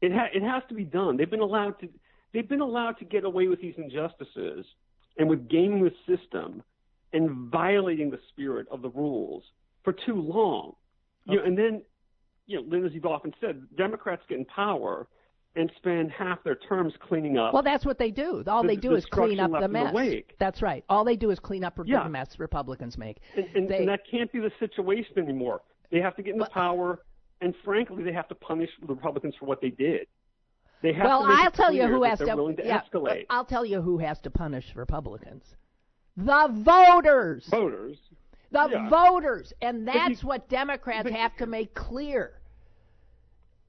[0.00, 1.16] It ha- it has to be done.
[1.16, 1.88] They've been allowed to
[2.32, 4.64] they've been allowed to get away with these injustices
[5.18, 6.62] and with gaming the system
[7.12, 9.42] and violating the spirit of the rules
[9.82, 10.74] for too long.
[11.26, 11.82] You know, and then,
[12.46, 15.06] you know, Lynn, as you've often said, Democrats get in power
[15.56, 17.52] and spend half their terms cleaning up.
[17.52, 18.44] well, that's what they do.
[18.46, 19.92] All the- they do the is clean up the mess.
[20.38, 20.84] That's right.
[20.88, 22.04] All they do is clean up Yeah.
[22.04, 23.18] the mess Republicans make.
[23.36, 25.60] and, and, they- and that can't be the situation anymore.
[25.90, 27.00] They have to get into Well- uh, power,
[27.40, 30.06] and frankly, they have to punish the Republicans for what they did.
[30.82, 32.36] They have well, to make I'll tell you clear who has they're to.
[32.36, 33.26] willing to yeah, escalate.
[33.28, 35.44] I'll tell you who has to punish Republicans.
[36.16, 37.46] The voters.
[37.50, 37.98] Voters.
[38.50, 38.88] The Yeah.
[38.88, 42.40] voters, and that's you- what Democrats but- have to make clear.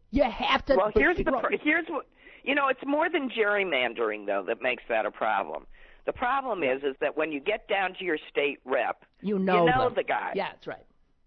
[0.09, 0.75] You have to.
[0.75, 2.05] Well, here's the throw- here's what
[2.43, 2.67] you know.
[2.67, 5.67] It's more than gerrymandering though that makes that a problem.
[6.05, 9.65] The problem is is that when you get down to your state rep, you know,
[9.65, 9.93] you know them.
[9.95, 10.33] the guy.
[10.35, 10.83] Yeah, that's right.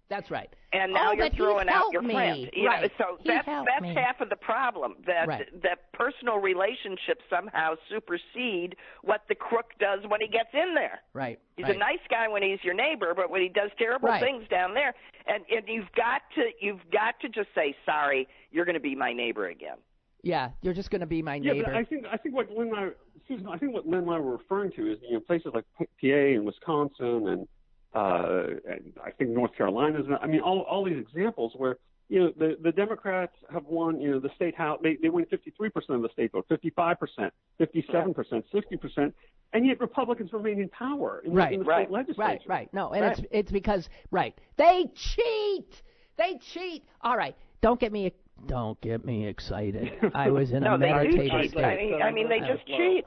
[0.09, 0.49] That's right.
[0.73, 2.15] and now Oh, you're throwing out your me.
[2.15, 2.51] friend.
[2.53, 2.83] You Right.
[2.83, 3.95] know, so He that's that's me.
[3.95, 4.97] half of the problem.
[5.07, 5.63] That Right.
[5.63, 11.01] that personal relationships somehow supersede what the crook does when he gets in there.
[11.15, 11.39] Right.
[11.57, 11.77] He's right.
[11.77, 14.21] a nice guy when he's your neighbor, but when he does terrible Right.
[14.23, 14.95] things down there,
[15.27, 18.29] and and you've got to you've got to just say sorry.
[18.51, 19.79] You're going to be my neighbor again.
[20.23, 21.65] Yeah, you're just going to be my Yeah, neighbor.
[21.67, 22.89] but I think I think what Lynn and I,
[23.29, 25.65] Susan, I think what Lynn and I were referring to is you know places like
[25.79, 27.49] PA and Wisconsin and
[27.95, 30.01] uh, and I think North Carolina.
[30.21, 31.77] I mean, all all these examples where
[32.09, 35.27] you know the the Democrats have won you know the state house they they win
[35.27, 39.15] 53 percent of the state vote, 55 percent, 57 percent, 60 percent,
[39.53, 42.31] and yet Republicans remain in power in, the- Right, in the right, state legislature.
[42.31, 42.59] Right, right.
[42.59, 42.75] Right.
[42.75, 43.19] No, and Right.
[43.19, 44.35] it's it's because right.
[44.57, 45.83] They cheat.
[46.17, 46.85] They cheat.
[47.03, 47.37] All right.
[47.63, 48.13] Don't get me
[48.47, 49.93] don't get me excited.
[50.15, 51.65] I was in No, a meditative state.
[51.65, 53.05] I mean, I mean, they just Well, cheat.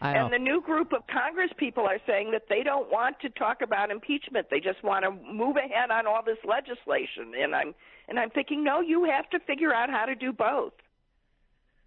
[0.00, 0.24] I know.
[0.24, 3.62] And the new group of Congress people are saying that they don't want to talk
[3.62, 4.46] about impeachment.
[4.50, 7.32] They just want to move ahead on all this legislation.
[7.40, 7.74] And I'm
[8.08, 10.72] and I'm thinking, no, you have to figure out how to do both.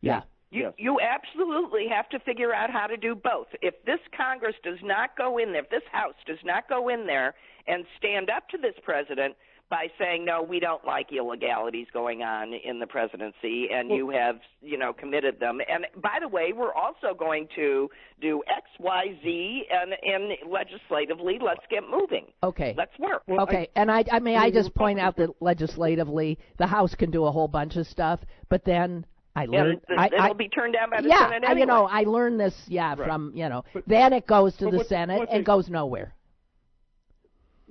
[0.01, 0.21] yeah.
[0.51, 0.73] You Yes.
[0.77, 3.47] you absolutely have to figure out how to do both.
[3.61, 7.05] If this Congress does not go in there, if this House does not go in
[7.05, 7.35] there
[7.67, 9.35] and stand up to this president
[9.71, 14.35] by saying no, we don't like illegalities going on in the presidency, and you have
[14.61, 15.59] you know committed them.
[15.67, 17.89] And by the way, we're also going to
[18.21, 22.25] do X, Y, Z, and and legislatively, let's get moving.
[22.43, 22.75] Okay.
[22.77, 23.23] Let's work.
[23.27, 27.25] Okay, and I, I mean, I just point out that legislatively, the House can do
[27.25, 29.05] a whole bunch of stuff, but then
[29.35, 31.51] I And learned, it- I, it'll I, be turned down by the yeah, Senate I-
[31.51, 31.59] anyway.
[31.61, 33.07] you know, I learned this, yeah, Right.
[33.07, 36.13] from you know, But- then it goes to the what- Senate and goes nowhere.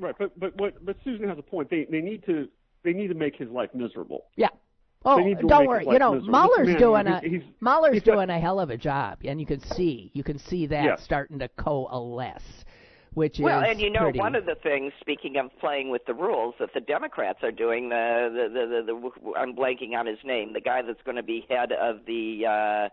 [0.00, 1.70] Right, but but what but Susan has a point.
[1.70, 2.48] They they need to
[2.82, 4.24] they need to make his life miserable.
[4.36, 4.48] Yeah.
[5.04, 5.84] Oh, They need to don't worry.
[5.86, 6.30] You know, miserable.
[6.40, 9.18] Mueller's man, doing a he's- he's- Mueller's he's got- doing a hell of a job,
[9.24, 10.96] and you can see you can see that Yeah.
[10.96, 12.64] starting to coalesce,
[13.14, 13.70] which Well, is well.
[13.70, 16.72] and you know, pretty, one of the things, speaking of playing with the rules, that
[16.74, 20.60] the Democrats are doing, the the the, the, the I'm blanking on his name, the
[20.60, 22.88] guy that's going to be head of the uh,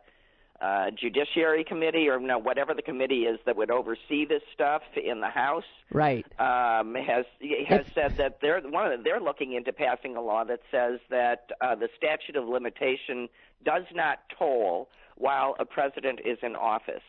[0.61, 5.19] uh, Judiciary Committee, or no, whatever the committee is that would oversee this stuff in
[5.21, 6.25] the House, right.
[6.39, 7.25] um, has
[7.67, 10.61] has If- said that they're one of the, they're looking into passing a law that
[10.71, 13.29] says that uh, the statute of limitation
[13.63, 17.03] does not toll while a president is in office,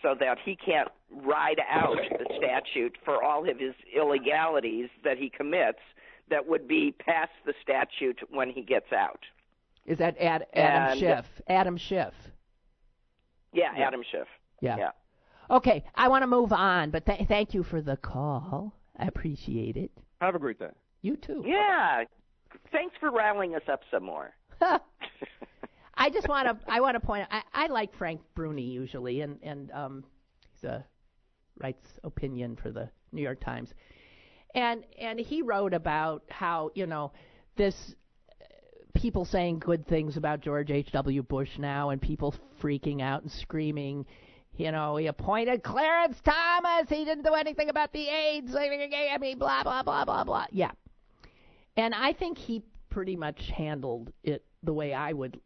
[0.00, 0.88] so that he can't
[1.24, 5.78] ride out the statute for all of his illegalities that he commits
[6.30, 9.20] that would be past the statute when he gets out.
[9.86, 11.26] Is that Ad, Adam And- Schiff?
[11.48, 12.14] Adam Schiff.
[13.52, 14.28] Yeah, Adam Schiff.
[14.60, 14.76] Yeah.
[14.78, 14.90] Yeah.
[15.50, 18.72] Okay, I want to move on, but th- thank you for the call.
[18.98, 19.90] I appreciate it.
[20.20, 20.70] Have a great day.
[21.02, 21.42] You too.
[21.44, 22.04] Yeah.
[22.70, 24.32] Thanks for riling us up some more.
[25.94, 29.20] I just want to I want to point out I, I like Frank Bruni usually
[29.20, 30.04] and and um
[30.52, 30.84] he's a
[31.60, 33.70] writes opinion for the New York Times.
[34.54, 37.12] And and he wrote about how, you know,
[37.56, 37.94] this
[39.02, 41.24] people saying good things about George H.W.
[41.24, 42.32] Bush now and people
[42.62, 44.06] freaking out and screaming,
[44.56, 49.38] you know, he appointed Clarence Thomas, he didn't do anything about the AIDS, I mean
[49.38, 50.46] blah blah blah blah blah.
[50.52, 50.70] Yeah.
[51.76, 55.40] And I think he pretty much handled it the way I would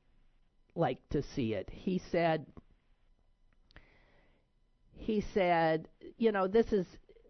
[0.74, 1.70] like to see it.
[1.72, 2.44] He said
[4.92, 5.88] he said,
[6.18, 6.84] you know, this is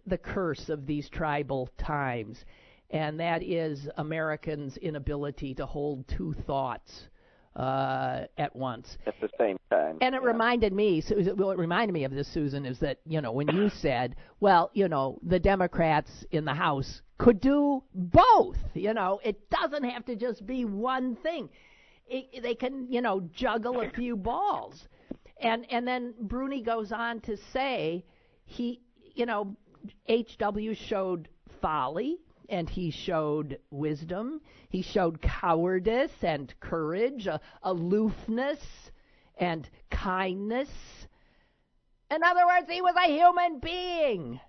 [0.06, 2.44] the curse of these tribal times,
[2.90, 7.08] and that is Americans' inability to hold two thoughts
[7.56, 8.98] uh, at once.
[9.06, 9.98] At the same time.
[10.00, 10.28] And it yeah.
[10.28, 13.70] reminded me, so what reminded me of this, Susan, is that, you know, when you
[13.80, 19.48] said, well, you know, the Democrats in the House could do both, you know, it
[19.50, 21.48] doesn't have to just be one thing.
[22.06, 24.86] It, they can, you know, juggle a few balls.
[25.40, 28.04] And and then Bruni goes on to say
[28.44, 28.80] he,
[29.14, 29.56] you know,
[30.06, 30.74] H.W.
[30.74, 31.28] showed
[31.60, 32.18] folly
[32.48, 34.40] and he showed wisdom.
[34.68, 38.60] He showed cowardice and courage, uh, aloofness
[39.38, 40.70] and kindness.
[42.10, 44.40] In other words, he was a human being.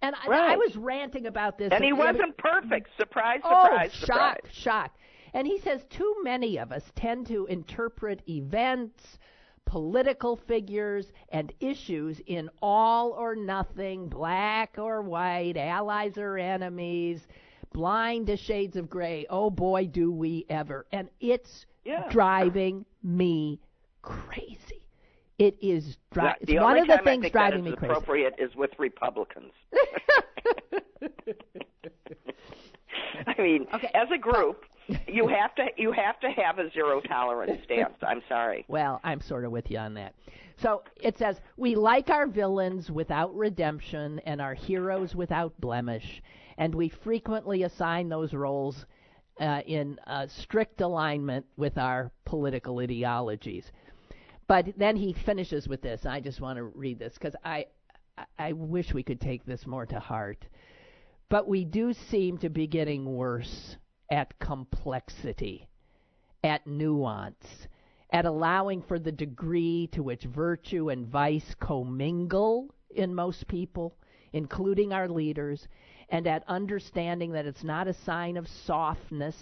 [0.00, 1.70] And I, I was ranting about this.
[1.72, 2.88] And he wasn't perfect.
[2.96, 4.52] Surprise, Oh, surprise, shock, surprise.
[4.52, 4.94] shock.
[5.34, 9.18] And he says too many of us tend to interpret events,
[9.64, 17.26] political figures, and issues in all or nothing, black or white, allies or enemies,
[17.72, 19.26] blind to shades of gray.
[19.30, 20.86] Oh boy, do we ever.
[20.92, 22.08] And it's Yeah.
[22.10, 23.60] driving me
[24.02, 24.81] crazy.
[25.42, 27.92] It is dri- it's one of the things driving me crazy.
[27.92, 29.50] appropriate is with Republicans.
[33.26, 34.64] I mean, Okay, as a group,
[35.08, 37.94] you have to you have to have a zero tolerance stance.
[38.02, 38.64] I'm sorry.
[38.68, 40.14] Well, I'm sort of with you on that.
[40.58, 46.22] So it says, We like our villains without redemption and our heroes without blemish,
[46.56, 48.86] and we frequently assign those roles
[49.40, 53.72] uh, in uh, strict alignment with our political ideologies.
[54.48, 56.04] But then he finishes with this.
[56.04, 57.66] I just want to read this because I,
[58.38, 60.44] I- wish we could take this more to heart.
[61.28, 63.76] But we do seem to be getting worse
[64.10, 65.68] at complexity,
[66.44, 67.46] at nuance,
[68.10, 73.94] at allowing for the degree to which virtue and vice commingle in most people,
[74.34, 75.66] including our leaders,
[76.10, 79.36] and at understanding that it's not a sign of softness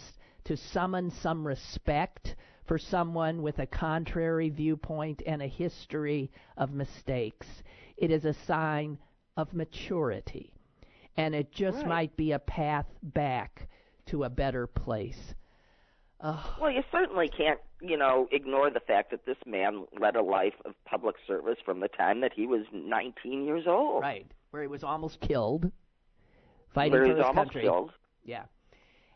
[0.45, 2.37] to summon some respect
[2.71, 7.65] for someone with a contrary viewpoint and a history of mistakes.
[7.97, 8.97] It is a sign
[9.37, 10.53] of maturity.
[11.17, 11.89] And it just Right.
[11.89, 13.67] might be a path back
[14.07, 15.35] to a better place.
[16.21, 20.23] Oh, Well, you certainly can't, you know, ignore the fact that this man led a
[20.23, 24.03] life of public service from the time that he was 19 years old.
[24.03, 24.31] right.
[24.53, 25.73] Where he was almost killed
[26.69, 27.63] fighting Where for he was his almost country.
[27.63, 27.93] killed.
[28.23, 28.45] Yeah.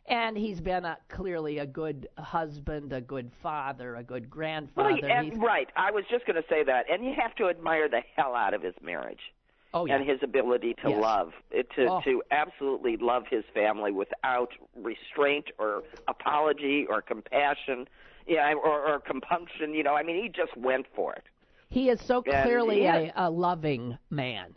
[0.06, 4.96] And he's been a, clearly a good husband, a good father, a good Well, grandfather.
[4.96, 5.68] he- and, right.
[5.76, 8.52] I was just going to say that, and you have to admire the hell out
[8.54, 9.32] of his marriage.
[9.76, 9.96] oh yeah.
[9.96, 11.00] and his ability to Yes.
[11.02, 12.00] love, eh, to Oh.
[12.02, 17.88] to absolutely love his family without restraint or apology or compassion,
[18.28, 19.74] yeah, or, or compunction.
[19.74, 21.24] You know, I mean, he just went for it.
[21.70, 24.54] He is so And clearly a, a loving man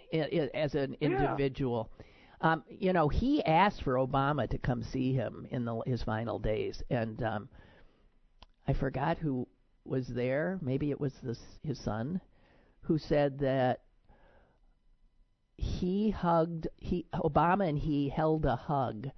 [0.54, 1.89] as an individual.
[2.42, 6.38] Um, you know, he asked for Obama to come see him in the, his final
[6.38, 7.50] days, and um,
[8.68, 9.48] I forgot who
[9.86, 10.60] was there.
[10.62, 12.22] Maybe it was this, his son,
[12.82, 13.82] who said that
[15.58, 19.10] he hugged he Obama and he held a hug.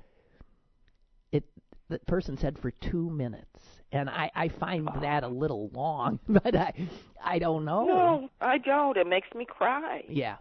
[1.31, 1.43] It
[1.89, 3.59] the person said for two minutes,
[3.91, 6.73] and I I find that a little long, but I
[7.21, 7.85] I don't know.
[7.85, 8.97] No, I don't.
[8.97, 10.03] It makes me cry.
[10.07, 10.37] Yeah.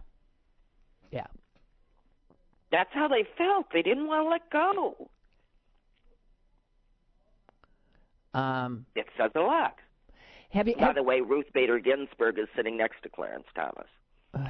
[1.11, 1.27] Yeah.
[2.71, 3.67] That's how they felt.
[3.73, 5.09] They didn't want to let go.
[8.33, 9.75] Um, It says a lot.
[10.67, 10.75] you?
[10.75, 13.87] By Have, the way, Ruth Bader Ginsburg is sitting next to Clarence Thomas,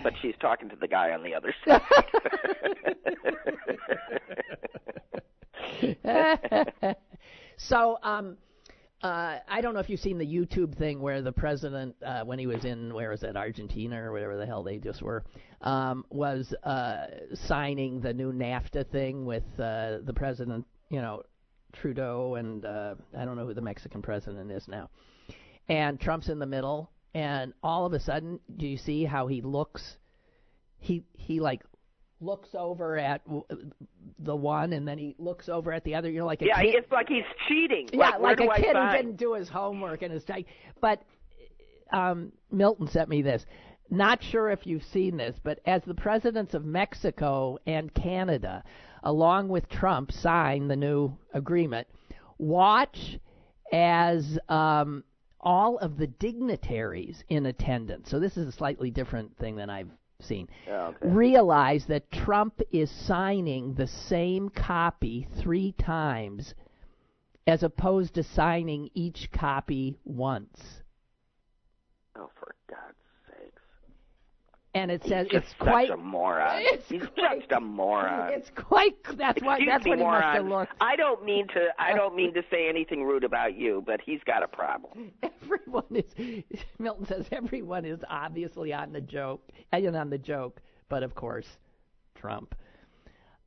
[0.04, 1.82] but she's talking to the guy on the other side.
[7.58, 8.38] so, um,
[9.02, 12.38] uh, I don't know if you've seen the YouTube thing where the president, uh, when
[12.38, 15.24] he was in, where is it, Argentina or whatever the hell they just were,
[15.62, 21.24] um, was uh, signing the new NAFTA thing with uh, the president, you know,
[21.74, 24.90] Trudeau and uh, I don't know who the Mexican president is now,
[25.68, 29.42] and Trump's in the middle, and all of a sudden, do you see how he
[29.42, 29.98] looks?
[30.80, 31.62] He he like
[32.22, 33.46] looks over at w-
[34.20, 36.10] the one, and then he looks over at the other.
[36.10, 36.76] You know, like a yeah, kid.
[36.76, 37.90] it's like he's cheating.
[37.94, 40.48] Yeah, like, like a kid who didn't do his homework and is like.
[40.82, 41.02] But
[41.92, 43.46] um, Milton sent me this.
[43.90, 48.64] Not sure if you've seen this, but as the presidents of Mexico and Canada,
[49.04, 51.88] along with Trump, sign the new agreement,
[52.38, 53.20] watch
[53.72, 55.04] as um,
[55.40, 58.10] all of the dignitaries in attendance.
[58.12, 59.90] So this is a slightly different thing than I've
[60.22, 60.48] seen.
[60.68, 60.96] Okay.
[61.02, 66.54] Realize that Trump is signing the same copy three times
[67.48, 70.82] as opposed to signing each copy once.
[72.16, 72.99] Oh, for God's!
[74.76, 76.58] And it says it's quite a moron.
[76.60, 78.32] It's He's quite- just a moron.
[78.34, 80.50] It's quite that's Excuse that's me, what he must have moron.
[80.50, 80.74] looked.
[80.80, 81.70] I don't mean to.
[81.80, 85.12] I don't mean to say anything rude about you, but he's got a problem.
[85.24, 86.14] Everyone is
[86.80, 89.42] Milton says everyone is obviously on the joke
[89.72, 91.48] and on the joke, but of course
[92.14, 92.54] Trump.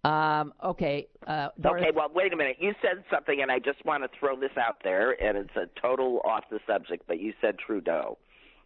[0.04, 2.56] Um, okay, uh, Doris, Okay, well, wait a minute.
[2.58, 5.68] You said something, and I just want to throw this out there, and it's a
[5.80, 8.18] total off the subject, but you said Trudeau.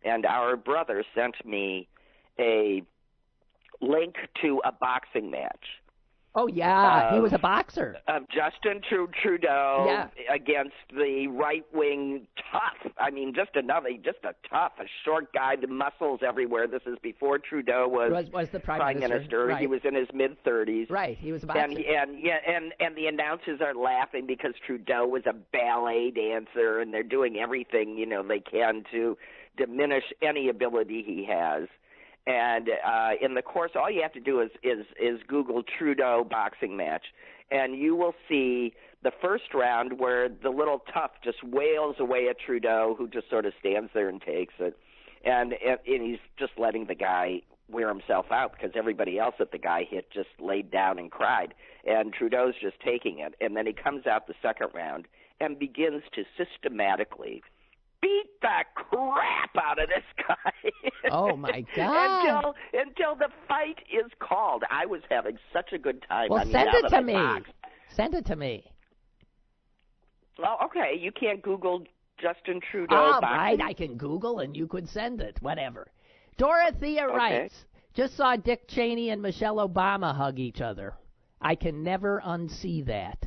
[0.02, 1.88] And our brother sent me
[2.38, 2.82] a
[3.80, 5.64] link to a boxing match
[6.38, 7.96] Oh yeah, he was a boxer.
[8.08, 8.82] of Justin
[9.22, 10.08] Trudeau Yeah.
[10.30, 12.92] against the right wing tough.
[12.98, 16.66] I mean, just another, just a tough, a short guy, the muscles everywhere.
[16.66, 19.46] This is before Trudeau was, Was was the prime, prime minister.
[19.46, 19.58] Right.
[19.62, 20.90] He was in his mid thirties.
[20.90, 21.16] right.
[21.16, 21.62] He was a boxer.
[21.62, 26.80] And and yeah, and and the announcers are laughing because Trudeau was a ballet dancer,
[26.80, 29.16] and they're doing everything you know they can to
[29.56, 31.66] diminish any ability he has.
[32.26, 36.26] And uh, in the course, all you have to do is is is Google Trudeau
[36.28, 37.04] boxing match,
[37.50, 42.36] and you will see the first round where the little tough just wails away at
[42.44, 44.76] Trudeau, who just sort of stands there and takes it,
[45.24, 49.52] and and, and he's just letting the guy wear himself out because everybody else that
[49.52, 51.54] the guy hit just laid down and cried,
[51.84, 55.06] and Trudeau's just taking it, and then he comes out the second round
[55.40, 57.42] and begins to systematically
[58.06, 60.70] beat the crap out of this guy.
[61.10, 62.26] Oh, my God.
[62.26, 64.62] until until the fight is called.
[64.70, 66.28] I was having such a good time.
[66.30, 67.12] well, send it to me.
[67.14, 67.52] boxed-
[67.94, 68.64] Send it to me.
[70.38, 71.82] Well, okay, you can't Google
[72.20, 75.38] Justin Trudeau All right, I can Google and you could send it.
[75.40, 75.88] Whatever.
[76.36, 77.16] Dorothea Okay.
[77.16, 77.54] writes,
[77.94, 80.94] just saw Dick Cheney and Michelle Obama hug each other.
[81.40, 83.25] I can never unsee that.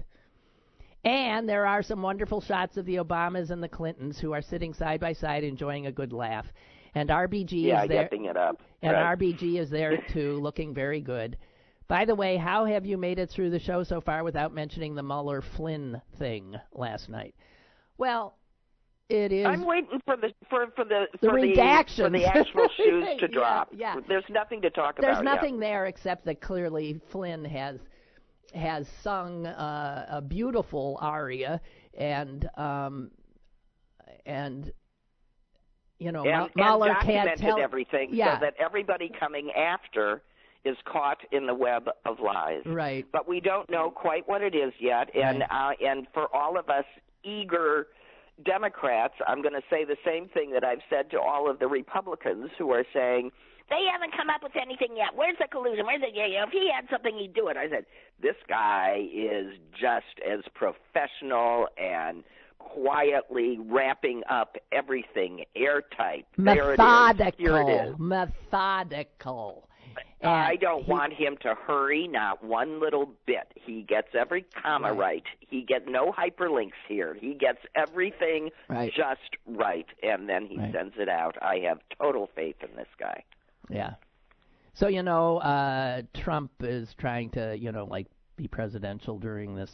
[1.05, 4.73] And there are some wonderful shots of the Obamas and the Clintons who are sitting
[4.73, 6.45] side by side enjoying a good laugh.
[6.95, 8.09] And RBG yeah, is there.
[8.11, 8.61] it up.
[8.81, 9.17] And Right.
[9.17, 11.37] RBG is there too, looking very good.
[11.87, 14.93] By the way, how have you made it through the show so far without mentioning
[14.95, 17.33] the Mueller Flynn thing last night?
[17.97, 18.35] Well,
[19.09, 19.45] it is.
[19.45, 21.55] I'm waiting for the for for the The for the
[21.95, 23.69] for the actual shoes to drop.
[23.73, 23.95] yeah.
[24.07, 25.23] There's nothing to talk There's about.
[25.25, 25.35] yet.
[25.35, 27.79] nothing there except that clearly Flynn has
[28.53, 31.61] has sung uh, a beautiful aria
[31.97, 33.11] and um
[34.25, 34.71] and
[35.99, 38.35] you know and, and can't documented tell everything Yeah.
[38.37, 40.21] so that everybody coming after
[40.65, 42.61] is caught in the web of lies.
[42.65, 46.57] right But we don't know quite what it is yet, and uh, and for all
[46.59, 46.85] of us
[47.23, 47.87] eager
[48.45, 51.67] Democrats, I'm going to say the same thing that I've said to all of the
[51.67, 53.31] Republicans who are saying
[53.69, 55.09] they haven't come up with anything yet.
[55.15, 55.85] Where's the collusion?
[55.85, 56.25] Where's the yeah?
[56.27, 57.57] You know, if he had something, he'd do it.
[57.57, 57.85] I said
[58.21, 62.23] this guy is just as professional and
[62.59, 66.25] quietly wrapping up everything airtight.
[66.37, 67.35] There it is.
[67.37, 69.65] Here it methodical methodical
[70.21, 73.53] I don't he- want him to hurry, not one little bit.
[73.55, 74.97] He gets every comma Right.
[74.99, 75.23] right.
[75.39, 77.15] He gets no hyperlinks here.
[77.19, 78.91] He gets everything Right.
[78.93, 80.73] just right, and then he Right.
[80.73, 81.37] sends it out.
[81.41, 83.23] I have total faith in this guy.
[83.69, 83.93] Yeah.
[84.73, 89.71] So you know, uh, Trump is trying to, you know, like be presidential during this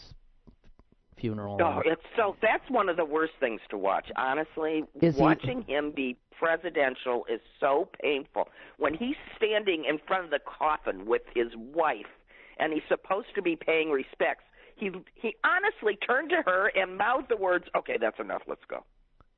[1.20, 1.58] funeral.
[1.62, 4.08] Oh, it's so that's one of the worst things to watch.
[4.16, 8.50] Honestly, Is he- watching him be presidential is so painful.
[8.78, 12.12] When he's standing in front of the coffin with his wife
[12.58, 14.44] and he's supposed to be paying respects,
[14.76, 18.42] he he honestly turned to her and mouthed the words, "Okay, that's enough.
[18.48, 18.84] Let's go."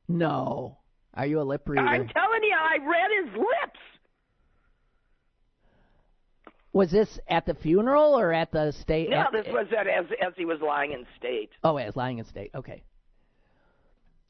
[0.07, 0.77] no.
[1.13, 1.81] Are you a lip reader?
[1.81, 3.79] I'm telling you, I read his lips.
[6.77, 9.09] Was this at the funeral or at the state?
[9.09, 11.49] No, at- this was at, as as he was lying in state.
[11.63, 12.51] Oh, as lying in state.
[12.53, 12.83] Okay.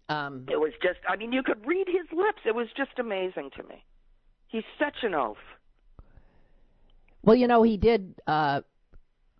[0.10, 2.40] Um, It was just, I mean, you could read his lips.
[2.46, 3.84] It was just amazing to me.
[4.48, 5.36] He's such an oaf.
[7.24, 8.62] well, you know, he did uh,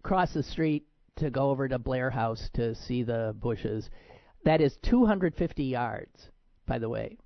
[0.04, 0.86] cross the street
[1.16, 3.90] to go over to Blair House to see the Bushes.
[4.44, 6.30] That is 250 yards,
[6.66, 7.18] by the way.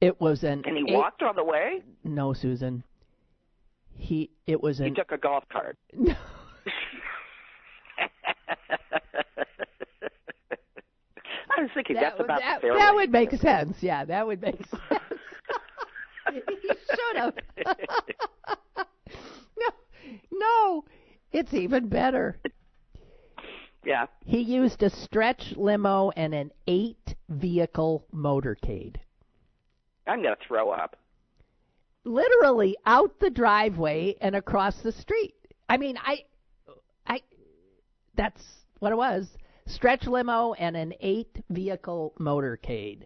[0.00, 0.62] It was an.
[0.64, 1.82] And he eight- walked all the way.
[2.04, 2.82] No, Susan.
[4.06, 4.30] He.
[4.46, 5.76] It was He took a golf cart.
[5.92, 6.14] No.
[11.58, 13.76] I was thinking that, that's would- about that, that would make sense.
[13.80, 14.82] Yeah, that would make sense.
[16.32, 17.34] he should have.
[19.58, 19.68] no,
[20.30, 20.84] no,
[21.32, 22.38] it's even better.
[23.84, 24.06] Yeah.
[24.24, 28.96] He used a stretch limo and an eight vehicle motorcade.
[30.06, 30.96] I'm gonna throw up.
[32.06, 35.34] Literally out the driveway and across the street.
[35.68, 36.20] I mean, I
[37.04, 37.20] I
[38.14, 38.42] that's
[38.78, 39.28] what it was.
[39.66, 43.02] Stretch limo and an eight vehicle motorcade.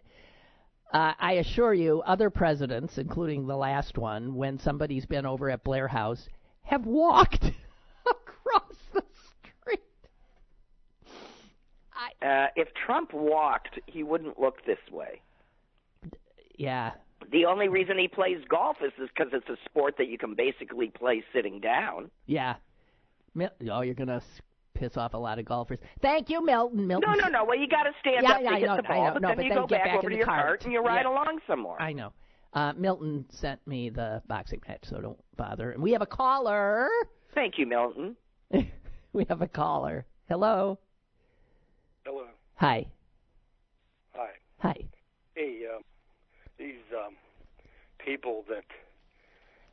[0.93, 5.63] Uh, I assure you, other presidents, including the last one, when somebody's been over at
[5.63, 6.27] Blair House,
[6.63, 7.45] have walked
[8.05, 9.03] across the
[9.61, 9.79] street.
[11.93, 15.21] I, Uh, if Trump walked, he wouldn't look this way.
[16.57, 16.91] yeah,
[17.31, 20.33] The only reason he plays golf is is because it's a sport that you can
[20.35, 22.09] basically play sitting down.
[22.25, 22.55] yeah.
[23.33, 24.21] Mil- oh, you're gonna
[24.73, 25.79] piss off a lot of golfers.
[26.01, 26.85] Thank you, Milton.
[26.87, 27.09] Milton.
[27.09, 27.45] No, no, no.
[27.45, 29.13] Well, you got to stand Yeah, up yeah, to I hit know, the ball, know.
[29.13, 30.45] but No, then but you then go back, back over to your cart.
[30.45, 31.11] cart and you ride Yeah.
[31.11, 31.81] along some more.
[31.81, 32.11] I know.
[32.53, 35.71] Uh, Milton sent me the boxing match, so don't bother.
[35.71, 36.89] And we have a caller.
[37.33, 38.17] Thank you, Milton.
[39.13, 40.05] we have a caller.
[40.27, 40.77] Hello.
[42.05, 42.25] Hello.
[42.55, 42.87] Hi.
[44.13, 44.29] Hi.
[44.59, 44.85] Hi.
[45.35, 45.83] Hey, um,
[46.61, 47.15] these um,
[47.97, 48.65] people that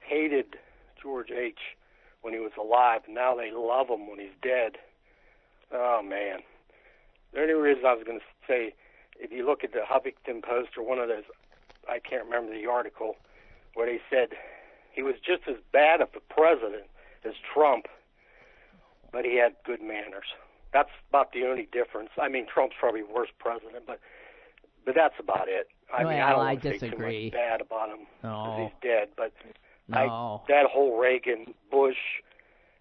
[0.00, 0.56] hated
[1.00, 1.58] George H.
[2.22, 4.78] when he was alive, now they love him when he's dead.
[5.72, 6.40] Oh man.
[7.32, 8.74] The only reason I was going to say,
[9.20, 11.24] if you look at the Huffington Post or one of those,
[11.86, 13.16] I can't remember the article,
[13.74, 14.30] where they said
[14.90, 16.88] he was just as bad of a president
[17.24, 17.84] as Trump,
[19.12, 20.32] but he had good manners.
[20.72, 22.10] That's about the only difference.
[22.20, 24.00] I mean, Trump's probably worse president, but
[24.86, 25.68] but that's about it.
[25.96, 27.24] I mean, I don't I say too disagree.
[27.26, 28.64] much bad about him because No.
[28.64, 29.32] he's dead, but
[29.92, 30.04] I,
[30.48, 31.96] that whole Reagan, Bush,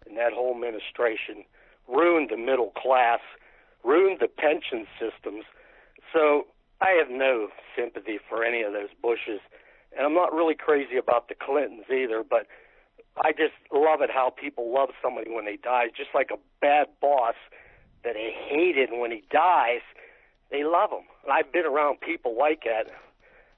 [0.05, 1.45] and that whole administration
[1.87, 3.19] ruined the middle class,
[3.83, 5.45] ruined the pension systems.
[6.13, 6.47] So
[6.81, 9.39] I have no sympathy for any of those Bushes,
[9.95, 12.23] and I'm not really crazy about the Clintons either.
[12.29, 12.47] But
[13.23, 16.87] I just love it how people love somebody when they die, just like a bad
[17.01, 17.35] boss
[18.03, 19.81] that they hated when he dies.
[20.51, 22.87] They love him, and I've been around people like that.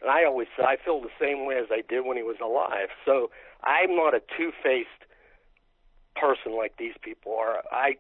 [0.01, 2.37] And I always say I feel the same way as I did when he was
[2.41, 2.87] alive.
[3.05, 3.29] So
[3.63, 5.03] I'm not a two-faced
[6.15, 7.63] person like these people are.
[7.71, 7.95] I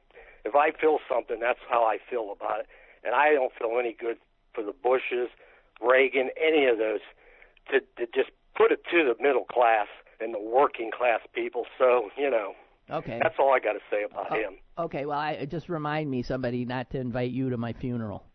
[0.45, 2.67] if I feel something, that's how I feel about it.
[3.03, 4.17] And I don't feel any good
[4.53, 5.29] for the Bushes,
[5.81, 7.01] Reagan, any of those
[7.71, 9.87] to to just put it to the middle class
[10.19, 11.65] and the working class people.
[11.77, 12.53] So, you know,
[12.89, 13.19] Okay.
[13.21, 14.53] that's all I got to say about uh, him.
[14.77, 15.05] Okay.
[15.05, 18.25] Well, I just remind me somebody not to invite you to my funeral.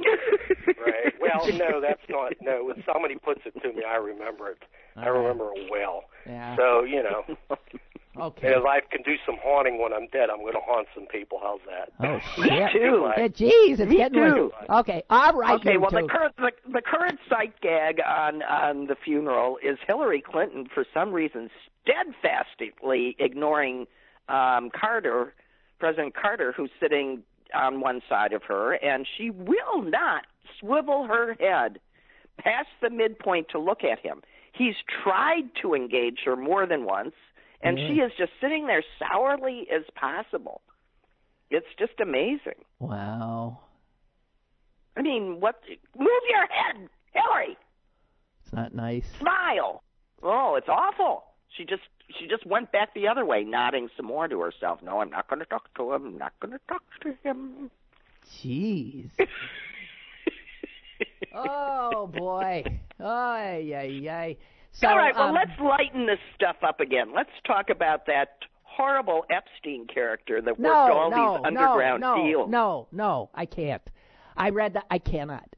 [0.00, 1.14] Right.
[1.20, 2.32] Well, no, that's not.
[2.40, 4.58] No, when somebody puts it to me, I remember it.
[4.96, 5.18] I All right.
[5.18, 6.04] remember it well.
[6.26, 6.56] Yeah.
[6.56, 7.22] So, you know,
[8.18, 8.46] Okay.
[8.46, 11.04] and if I can do some haunting when I'm dead, I'm going to haunt some
[11.06, 11.38] people.
[11.42, 11.92] How's that?
[12.00, 12.72] Oh Me shit.
[12.72, 13.10] too.
[13.16, 14.50] Yeah, Jeez, it's Me getting too.
[14.58, 14.70] worse.
[14.80, 15.02] Okay.
[15.10, 15.60] All right.
[15.60, 19.76] Okay, you well, the current the, the current sight gag on on the funeral is
[19.86, 21.50] Hillary Clinton for some reason
[21.82, 23.86] steadfastly ignoring
[24.28, 25.34] um, Carter,
[25.78, 27.22] President Carter, who's sitting
[27.54, 30.24] on one side of her, and she will not
[30.60, 31.78] swivel her head
[32.38, 34.22] past the midpoint to look at him.
[34.52, 37.14] He's tried to engage her more than once,
[37.62, 38.06] and she mm.
[38.06, 40.62] is just sitting there sourly as possible.
[41.50, 42.64] It's just amazing.
[42.78, 43.60] Wow.
[44.96, 45.60] I mean, what?
[45.96, 47.56] Move your head, Hillary.
[48.42, 49.06] It's not nice.
[49.18, 49.82] Smile.
[50.22, 51.24] Oh, it's awful.
[51.56, 51.82] She just
[52.18, 54.80] she just went back the other way, nodding some more to herself.
[54.82, 56.06] No, I'm not going to talk to him.
[56.06, 57.70] I'm not going to talk to him.
[58.36, 59.10] Jeez.
[61.34, 62.64] oh boy.
[63.00, 64.36] Ay ay ay.
[64.72, 67.12] So, All right, well, um, let's lighten this stuff up again.
[67.14, 72.16] Let's talk about that horrible Epstein character that no, worked all no, these underground no,
[72.16, 72.50] no, deals.
[72.50, 73.82] No, no, I can't.
[74.36, 74.84] I read that.
[74.90, 75.48] I cannot.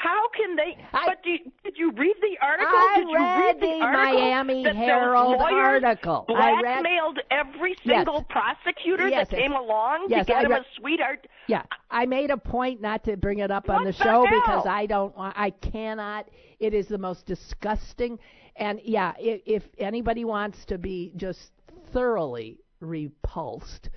[0.00, 0.78] How can they?
[0.94, 2.72] I- but do you, did you read the article?
[2.74, 6.24] I did you read read the article Miami Herald article.
[6.30, 7.98] I read- Blackmailed every Yes.
[7.98, 11.26] single prosecutor Yes, that came along Yes, to get I him read- a sweetheart.
[11.48, 14.40] Yeah, I made a point not to bring it up on the the show hell?
[14.40, 15.14] because I don't.
[15.14, 16.30] want I cannot.
[16.60, 18.18] It is the most disgusting.
[18.56, 21.52] And yeah, if, if anybody wants to be just
[21.92, 23.90] thoroughly repulsed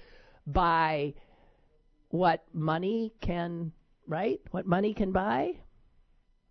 [0.48, 1.14] by
[2.10, 3.72] what money can,
[4.06, 4.42] right?
[4.52, 5.54] What money can buy,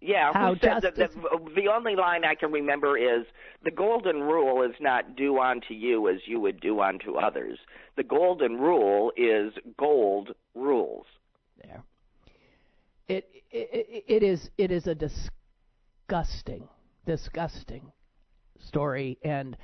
[0.05, 1.09] Yeah, how who said that the,
[1.55, 3.25] the only line I can remember is
[3.63, 7.59] the golden rule is not do unto you as you would do unto others.
[7.97, 11.07] The golden rule is gold rules.
[11.63, 11.85] there.
[13.07, 16.69] It, it it is it is a disgusting,
[17.07, 17.93] disgusting
[18.59, 19.57] story, and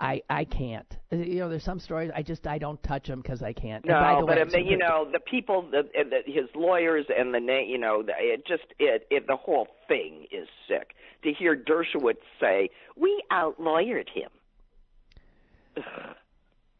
[0.00, 0.86] I I can't.
[1.12, 3.84] Uh, you know, there's some stories I just I don't touch them because I can't.
[3.84, 7.32] No, but way, I mean, you know, the people, the, uh, the, his lawyers and
[7.34, 10.94] the name, you know, the- it just it, it the whole thing is sick.
[11.24, 14.30] To hear Dershowitz say, "We outlawyered him."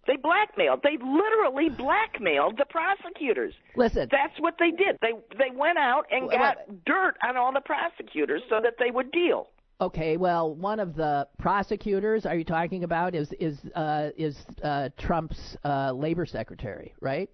[0.06, 0.82] They blackmailed.
[0.84, 3.54] They literally blackmailed the prosecutors.
[3.74, 4.08] listen.
[4.10, 4.98] That's what they did.
[5.02, 9.10] They they went out and got dirt on all the prosecutors so that they would
[9.10, 9.48] deal.
[9.78, 14.88] Okay, well, one of the prosecutors are you talking about is is uh, is uh,
[14.96, 17.28] Trump's uh, labor secretary, right?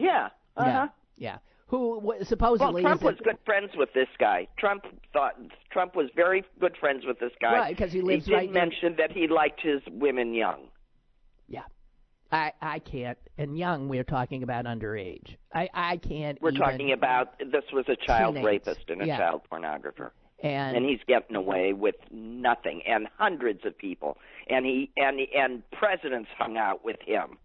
[0.00, 0.28] Yeah.
[0.56, 0.66] Uh-huh.
[0.68, 1.38] Yeah, yeah.
[1.68, 4.48] Who w- Well, supposedly Trump is was good friends with this guy.
[4.58, 5.34] Trump thought
[5.70, 7.52] Trump was very good friends with this guy.
[7.52, 10.70] Right, 'cause he lives did right near- mention that he liked his women young.
[11.46, 11.62] Yeah.
[12.32, 13.18] I I can't.
[13.38, 15.36] And young, we're talking about underage.
[15.54, 16.42] I I can't.
[16.42, 18.46] We're talking about this was a child Teenage.
[18.66, 19.18] rapist and a Yeah.
[19.18, 20.10] child pornographer.
[20.42, 24.18] And, and he's getting away with nothing and hundreds of people
[24.48, 27.38] and he and and presidents hung out with him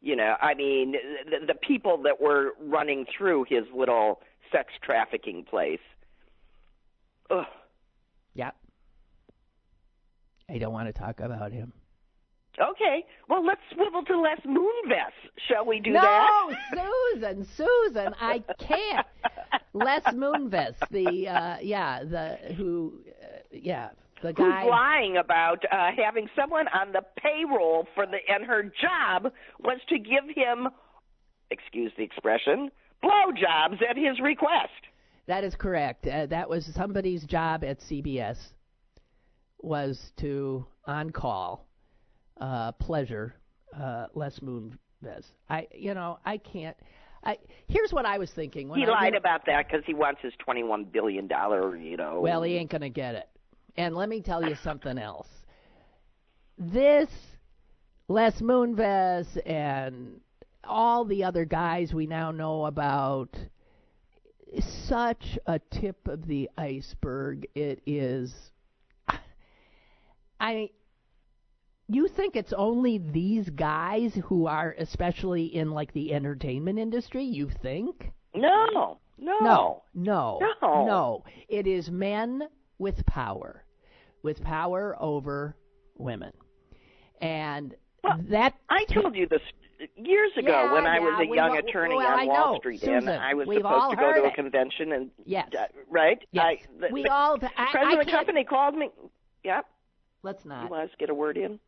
[0.00, 0.92] you know i mean
[1.30, 4.20] the, the people that were running through his little
[4.50, 5.80] sex trafficking place
[7.30, 7.44] Ugh.
[8.34, 8.50] yeah.
[10.48, 11.72] I don't want to talk about him.
[12.58, 15.12] Okay well let's swivel to Les Moonves
[15.48, 19.06] shall we do no, that No, Susan, Susan, I can't.
[19.72, 23.90] Les Moonves, the uh, yeah, the who, uh, yeah,
[24.22, 24.62] the guy.
[24.62, 29.78] who's lying about uh, having someone on the payroll for the and her job was
[29.88, 30.68] to give him
[31.50, 32.70] excuse the expression
[33.02, 34.70] blowjobs at his request
[35.26, 36.06] That is correct.
[36.06, 38.36] Uh, that was somebody's job at CBS
[39.62, 41.66] was to on call
[42.40, 43.34] uh, pleasure
[43.78, 44.76] uh, Les Moonves.
[45.48, 46.76] I you know I can't.
[47.24, 47.38] I
[47.68, 50.32] here's what I was thinking when he I, lied about that because he wants his
[50.38, 52.20] twenty-one billion dollar, you know.
[52.20, 53.28] Well, he ain't gonna get it.
[53.76, 55.28] And let me tell you something else.
[56.58, 57.08] This
[58.08, 60.20] Les Moonves and
[60.64, 63.36] all the other guys we now know about
[64.52, 67.46] is such a tip of the iceberg.
[67.54, 68.34] It is.
[70.40, 70.70] I.
[71.92, 77.24] You think it's only these guys who are, especially in like the entertainment industry?
[77.24, 78.12] You think?
[78.34, 80.84] no, no, No, no, No.
[80.86, 81.24] no.
[81.48, 82.42] It is men
[82.78, 83.64] with power,
[84.22, 85.56] with power over
[85.98, 86.32] women,
[87.20, 87.74] and
[88.04, 88.54] Well, that.
[88.68, 89.42] I told you this
[89.96, 93.20] years ago Yeah, when I was a young attorney well, on Wall Street, Susan, and
[93.20, 94.34] I was supposed to go to a it.
[94.34, 95.48] convention, and Yes.
[95.58, 96.18] uh, right?
[96.30, 96.44] Yes.
[96.44, 97.34] I, the, we the all.
[97.56, 98.90] I, president I of the company called me.
[99.42, 99.66] Yep.
[100.22, 100.70] Let's You not.
[100.70, 101.58] want us to get a word in?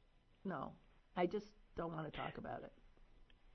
[0.45, 0.73] No,
[1.17, 2.73] I just don't want to talk about it.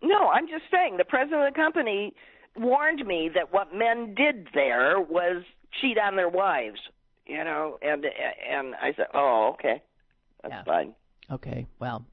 [0.02, 2.14] No, I'm just saying the president of the company
[2.56, 5.44] warned me that what men did there was
[5.82, 6.80] cheat on their wives.
[7.26, 8.06] You know, and
[8.50, 9.82] and I said, oh, okay,
[10.42, 10.64] that's Yeah.
[10.64, 10.94] fine.
[11.30, 11.68] Okay.
[11.80, 12.06] Well,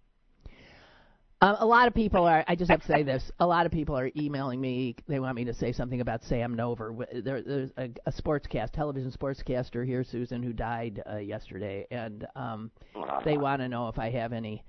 [1.44, 2.42] um, a lot of people are.
[2.48, 3.30] I just have to say this.
[3.38, 4.96] A lot of people are emailing me.
[5.06, 7.04] They want me to say something about Sam Nover.
[7.22, 12.70] There, there's a, a sportscast, television sportscaster here, Susan, who died uh, yesterday, and um,
[13.26, 14.64] they want to know if I have any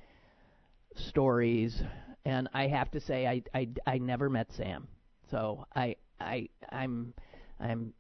[0.96, 1.82] stories.
[2.26, 4.88] And I have to say, I, I, I never met Sam,
[5.32, 7.14] so I, I, I'm,
[7.60, 7.94] I'm,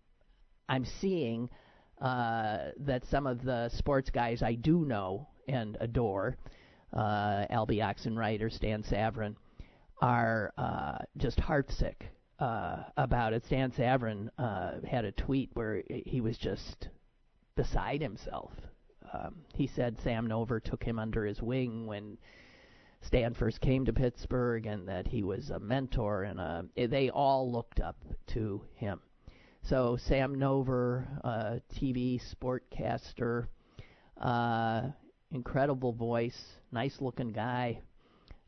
[0.68, 1.50] I'm seeing
[2.02, 6.38] uh, that some of the sports guys I do know and adore,
[6.96, 9.36] uh, Alby Oxenreiter, or Stan Savran,
[10.02, 11.96] are uh, just heartsick
[12.40, 13.46] uh, about it.
[13.46, 16.90] Stan Savran uh, had a tweet where he was just
[17.56, 18.52] beside himself.
[19.14, 22.18] Um, he said Sam Nover took him under his wing when
[23.02, 27.52] Stan first came to Pittsburgh, and that he was a mentor, and a, they all
[27.52, 29.00] looked up to him.
[29.62, 33.48] So Sam Nover, uh, TV sportcaster,
[34.20, 34.90] uh,
[35.32, 36.40] incredible voice,
[36.72, 37.82] nice looking guy,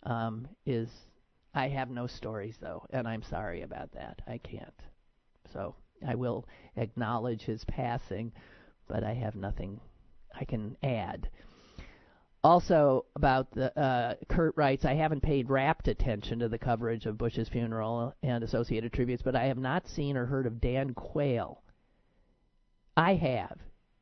[0.03, 0.89] um, is.
[1.53, 4.21] I have no stories though, and I'm sorry about that.
[4.27, 4.79] I can't.
[5.53, 5.75] So
[6.05, 8.31] I will acknowledge his passing,
[8.87, 9.79] but I have nothing
[10.39, 11.29] I can add.
[12.43, 17.17] Also, about the uh, Kurt writes, I haven't paid rapt attention to the coverage of
[17.17, 21.61] Bush's funeral and associated tributes, but I have not seen or heard of Dan Quayle.
[22.95, 23.57] I have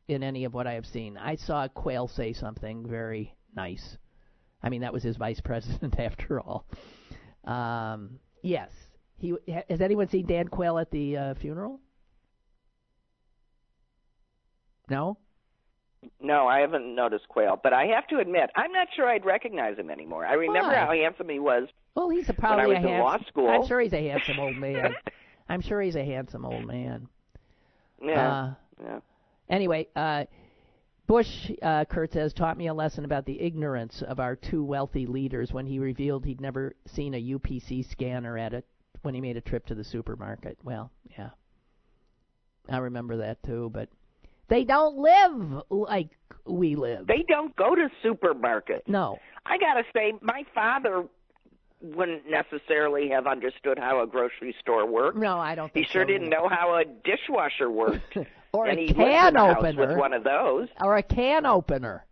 [0.08, 1.18] in any of what I have seen.
[1.18, 3.98] I saw Quayle say something very nice.
[4.62, 6.66] I mean, that was his vice president after all.
[7.44, 8.72] Um, yes,
[9.18, 9.34] he
[9.70, 11.80] has anyone seen Dan Quayle at the uh, funeral?
[14.90, 15.18] No.
[16.22, 19.78] No, I haven't noticed Quayle, but I have to admit, I'm not sure I'd recognize
[19.78, 20.24] him anymore.
[20.26, 20.76] I remember Why?
[20.86, 21.68] how handsome he was.
[21.96, 23.00] Well, he's a When I was a in handsome.
[23.00, 23.50] law school.
[23.50, 24.94] I'm sure he's a handsome old man.
[25.50, 27.08] I'm sure he's a handsome old man.
[28.04, 28.32] Yeah.
[28.32, 28.54] Uh,
[28.84, 29.00] yeah.
[29.50, 30.26] Anyway, uh,
[31.08, 35.06] Bush, uh, Kurt says, taught me a lesson about the ignorance of our two wealthy
[35.06, 38.66] leaders when he revealed he'd never seen a UPC scanner at it
[39.04, 40.58] when he made a trip to the supermarket.
[40.64, 41.30] Well, yeah.
[42.68, 43.90] I remember that too, but
[44.48, 46.10] they don't live like
[46.46, 47.06] we live.
[47.06, 48.88] They don't go to supermarkets.
[48.88, 49.18] no.
[49.48, 51.06] I gotta say, my father
[51.96, 55.18] wouldn't necessarily have understood how a grocery store worked.
[55.18, 56.42] No, I don't think He sure so didn't either.
[56.44, 58.18] know how a dishwasher worked.
[58.54, 59.88] or and a can in a house opener.
[59.88, 62.06] with one of those, or a can opener.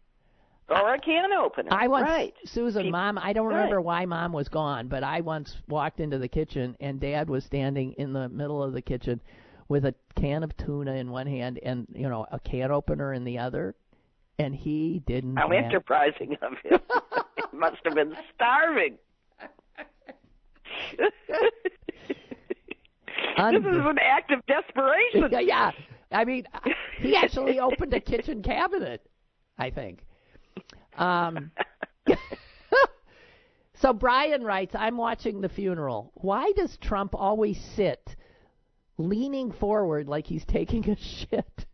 [0.70, 1.70] or a can opener.
[1.72, 2.34] I once, right.
[2.46, 3.56] Susan, Peop- mom, I don't right.
[3.56, 7.44] remember why mom was gone, but I once walked into the kitchen and dad was
[7.46, 9.22] standing in the middle of the kitchen
[9.70, 13.24] with a can of tuna in one hand and, you know, a can opener in
[13.24, 13.76] the other.
[14.40, 15.38] And he didn't.
[15.38, 16.80] How have- enterprising of him.
[17.52, 18.96] he must have been starving.
[23.52, 25.30] this is an act of desperation.
[25.32, 25.72] yeah, yeah.
[26.12, 26.46] I mean,
[27.00, 29.02] he actually opened a kitchen cabinet,
[29.58, 30.06] I think.
[30.98, 31.52] Um,
[33.76, 36.12] so Brian writes, I'm watching the funeral.
[36.16, 38.16] Why does Trump always sit
[38.98, 41.66] leaning forward like he's taking a shit?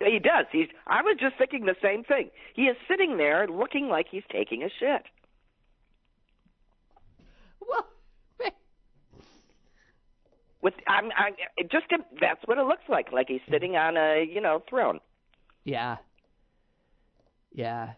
[0.00, 0.46] He does.
[0.52, 0.68] He's.
[0.86, 2.30] I was just thinking the same thing.
[2.54, 5.02] He is sitting there looking like he's taking a shit.
[7.60, 7.86] Well,
[10.62, 11.10] With I'm.
[11.16, 11.86] I it just.
[12.20, 13.12] That's what it looks like.
[13.12, 15.00] Like he's sitting on a you know throne.
[15.64, 15.96] yeah.
[17.52, 17.92] Yeah.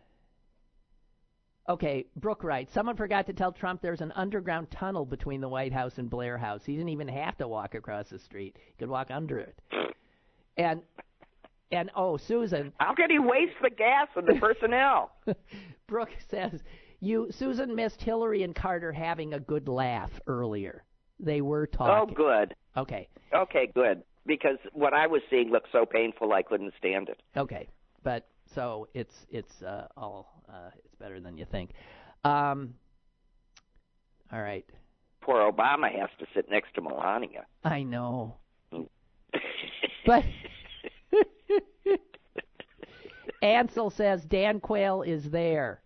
[1.69, 5.73] Okay, Brooke writes, someone forgot to tell Trump there's an underground tunnel between the White
[5.73, 6.63] House and Blair House.
[6.65, 8.57] He didn't even have to walk across the street.
[8.67, 9.57] He could walk under it.
[10.57, 10.83] And
[11.71, 15.13] and oh, Susan, How could he waste the gas and the personnel?
[15.87, 16.61] Brooke says,
[16.99, 20.83] "You Susan missed Hillary and Carter having a good laugh earlier.
[21.23, 22.11] They were talking.
[22.11, 22.55] oh, good.
[22.77, 24.03] Okay, Okay, good.
[24.27, 27.21] Because what I was seeing looked so painful, I couldn't stand it.
[27.37, 27.69] okay,
[28.03, 31.71] but so it's it's uh, all uh, it's better than you think.
[32.25, 32.75] Um,
[34.33, 34.65] all right,
[35.23, 37.47] Poor Obama has to sit next to Melania.
[37.65, 38.37] I know,
[40.07, 40.25] but
[43.43, 45.83] Ansel says Dan Quayle is there.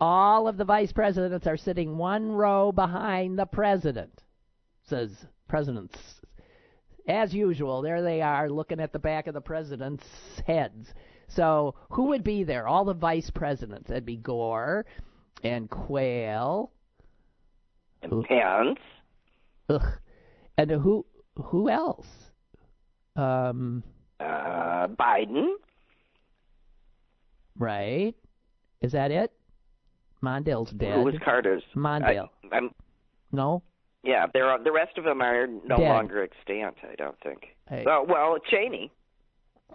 [0.00, 4.22] All of the vice presidents are sitting one row behind the president,
[4.84, 5.96] says presidents.
[7.08, 10.04] As usual, there they are looking at the back of the president's
[10.46, 10.92] heads.
[11.28, 12.68] So who would be there?
[12.68, 13.88] All the vice presidents.
[13.88, 14.86] That'd be Gore
[15.42, 16.70] and Quayle.
[18.02, 18.78] and Pence.
[19.68, 19.82] Ugh.
[20.56, 21.04] And who
[21.36, 22.06] who else?
[23.16, 23.82] Um,
[24.20, 25.48] Uh, Biden.
[27.56, 28.14] right.
[28.80, 29.32] Is that it?
[30.22, 30.94] Mondale's dead.
[30.94, 31.62] Who was Carter's?
[31.74, 32.28] Mondale.
[32.52, 32.70] I, I'm,
[33.32, 33.62] no?
[34.02, 35.88] yeah, there are, the rest of them are no Dead.
[35.88, 36.76] longer extant.
[36.82, 37.56] I don't think.
[37.68, 37.84] Hey.
[37.86, 38.90] Oh, well, Cheney.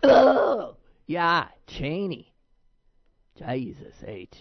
[0.03, 0.75] Oh
[1.07, 2.33] Yeah, Cheney.
[3.37, 4.35] Jesus H.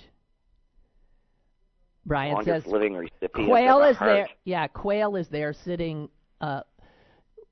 [2.05, 3.49] Brian longest says living recipient.
[3.49, 4.29] Quayle is there.
[4.45, 6.09] Yeah, Quayle is there sitting
[6.41, 6.63] uh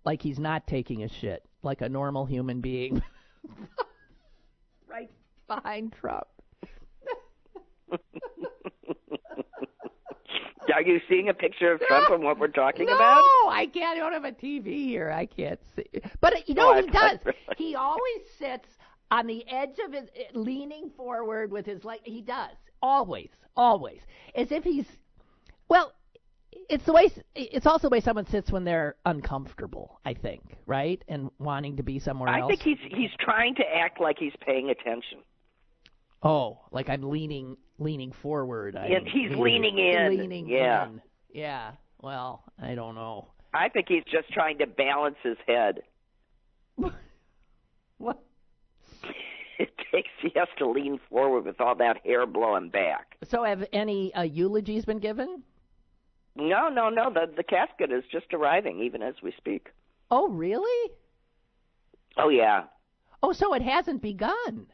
[0.05, 3.03] like he's not taking a shit, like a normal human being.
[4.88, 5.11] right
[5.46, 6.26] behind Trump.
[10.74, 13.22] Are you seeing a picture of Trump and what we're talking no, about?
[13.45, 13.97] No, I can't.
[13.97, 15.11] I don't have a TV here.
[15.11, 15.84] I can't see.
[16.20, 17.18] But you know Oh, he does?
[17.18, 18.68] thought- He always sits
[19.11, 22.01] on the edge of his, uh, leaning forward with his leg.
[22.05, 24.01] He does always, always,
[24.34, 24.86] as if he's.
[25.68, 25.93] Well,
[26.68, 27.11] it's the way.
[27.34, 30.01] It's also the way someone sits when they're uncomfortable.
[30.05, 32.53] I think, right, and wanting to be somewhere I else.
[32.53, 35.18] I think he's he's trying to act like he's paying attention.
[36.22, 38.76] Oh, like I'm leaning, leaning forward.
[38.76, 40.16] I'm Yeah, he's leaning in.
[40.16, 40.86] Leaning Yeah.
[40.86, 41.02] in.
[41.32, 41.72] Yeah.
[42.00, 43.28] Well, I don't know.
[43.52, 45.80] I think he's just trying to balance his head.
[47.98, 48.18] What?
[49.58, 53.16] It takes he has to lean forward with all that hair blowing back.
[53.24, 55.42] So, have any uh, eulogies been given?
[56.34, 57.10] No, no, no.
[57.12, 59.68] The the casket is just arriving even as we speak.
[60.10, 60.92] Oh, really?
[62.16, 62.64] Oh yeah.
[63.22, 64.66] Oh, so it hasn't begun.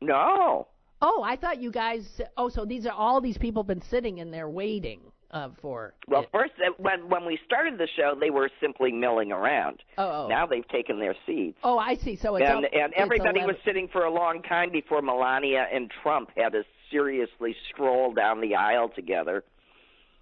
[0.00, 0.66] No.
[1.02, 2.20] Oh, I thought you guys.
[2.36, 5.94] Oh, so these are all these people been sitting in there waiting uh, for.
[6.08, 6.28] Well, it.
[6.32, 9.82] first uh, when when we started the show, they were simply milling around.
[9.98, 10.28] Oh, oh.
[10.28, 11.58] Now they've taken their seats.
[11.62, 12.16] Oh, I see.
[12.16, 15.90] So it's and and everybody 11 was sitting for a long time before Melania and
[16.02, 19.44] Trump had to seriously stroll down the aisle together,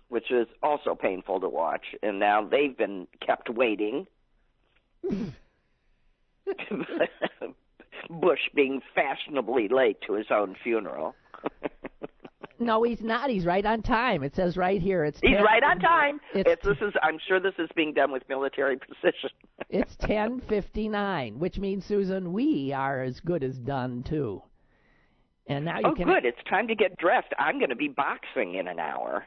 [0.08, 1.94] which is also painful to watch.
[2.02, 4.06] And now they've been kept waiting.
[8.08, 11.14] Bush being fashionably late to his own funeral.
[12.58, 13.30] no, he's not.
[13.30, 14.22] He's right on time.
[14.22, 15.04] It says right here.
[15.04, 16.20] It's he's 10, right on time.
[16.34, 16.94] It's, It's, this is.
[17.02, 19.30] I'm sure this is being done with military precision.
[19.68, 24.42] it's ten fifty nine, which means Susan, we are as good as done too.
[25.46, 26.06] And now you oh, can.
[26.06, 26.24] good.
[26.24, 27.28] It's time to get dressed.
[27.38, 29.24] I'm going to be boxing in an hour.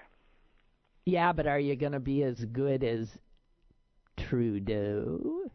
[1.06, 3.08] Yeah, but are you going to be as good as
[4.18, 5.52] Trudeau?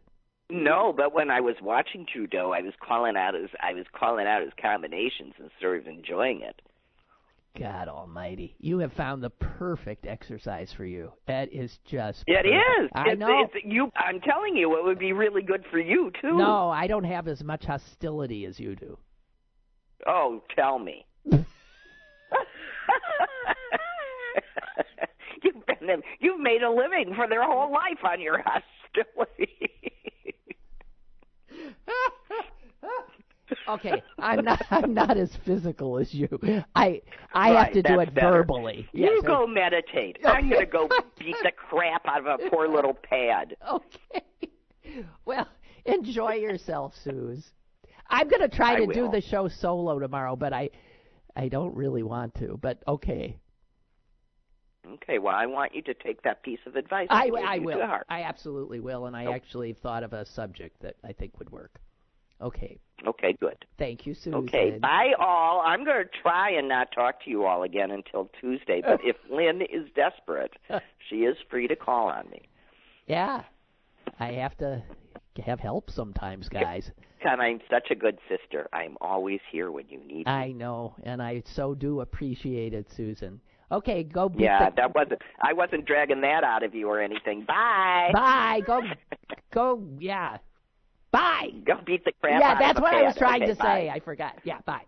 [0.53, 4.27] No, but when I was watching Trudeau, I was calling out his I was calling
[4.27, 6.61] out his combinations and sort of enjoying it.
[7.59, 11.11] God Almighty, you have found the perfect exercise for you.
[11.27, 12.25] That is just.
[12.27, 12.55] It perfect.
[12.55, 12.91] is.
[12.95, 13.49] I it's, know.
[13.55, 13.91] It's, you.
[13.97, 16.37] I'm telling you, it would be really good for you too.
[16.37, 18.99] No, I don't have as much hostility as you do.
[20.07, 21.07] Oh, tell me.
[25.43, 29.72] you've been you've made a living for their whole life on your hostility.
[33.69, 34.63] Okay, I'm not.
[34.71, 36.29] I'm not as physical as you.
[36.75, 38.45] I I Right, have to do it better.
[38.45, 38.89] verbally.
[38.93, 40.19] You Yes, go meditate.
[40.25, 40.89] I'm gonna go
[41.19, 43.57] beat the crap out of a poor little pad.
[43.71, 44.23] Okay.
[45.25, 45.49] Well,
[45.85, 47.53] enjoy yourself, Suze.
[48.09, 50.71] I'm going to try I to do the show solo tomorrow, but I
[51.37, 52.59] I don't really want to.
[52.61, 53.39] But okay.
[54.87, 57.07] Okay, well, I want you to take that piece of advice.
[57.11, 57.81] I, I will.
[58.09, 59.33] I absolutely will, and I Oh.
[59.33, 61.81] actually thought of a subject that I think would work.
[62.41, 62.79] Okay.
[63.07, 63.65] Okay, good.
[63.79, 64.35] Thank you, Susan.
[64.35, 65.61] Okay, bye all.
[65.65, 69.17] I'm going to try and not talk to you all again until Tuesday, but if
[69.31, 70.53] Lynn is desperate,
[71.09, 72.49] she is free to call on me.
[73.07, 73.43] Yeah.
[74.19, 74.83] I have to
[75.45, 76.91] have help sometimes, guys.
[77.25, 78.69] And I'm such a good sister.
[78.73, 80.33] I'm always here when you need me.
[80.33, 83.41] I know, and I so do appreciate it, Susan.
[83.73, 85.23] Okay, go beat Yeah, the that wasn't.
[85.41, 87.45] I wasn't dragging that out of you or anything.
[87.47, 88.11] Bye.
[88.13, 88.61] Bye.
[88.67, 88.83] Go
[89.53, 90.37] go yeah.
[91.11, 91.49] Bye.
[91.67, 93.89] Go beat the crap yeah, out that's of what I was trying Okay, to say.
[93.91, 94.35] I forgot.
[94.45, 94.83] Yeah, bye.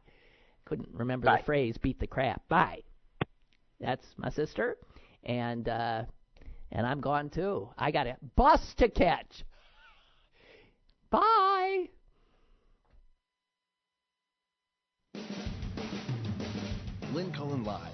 [0.67, 1.39] Couldn't remember Bye.
[1.39, 2.47] the phrase beat the crap.
[2.49, 2.83] Bye.
[3.81, 4.77] That's my sister.
[5.25, 6.05] And uh
[6.73, 7.69] and I'm gone too.
[7.79, 9.45] I got a bus to catch.
[11.11, 11.89] Bye.
[17.13, 17.94] Lynn Cullen Live,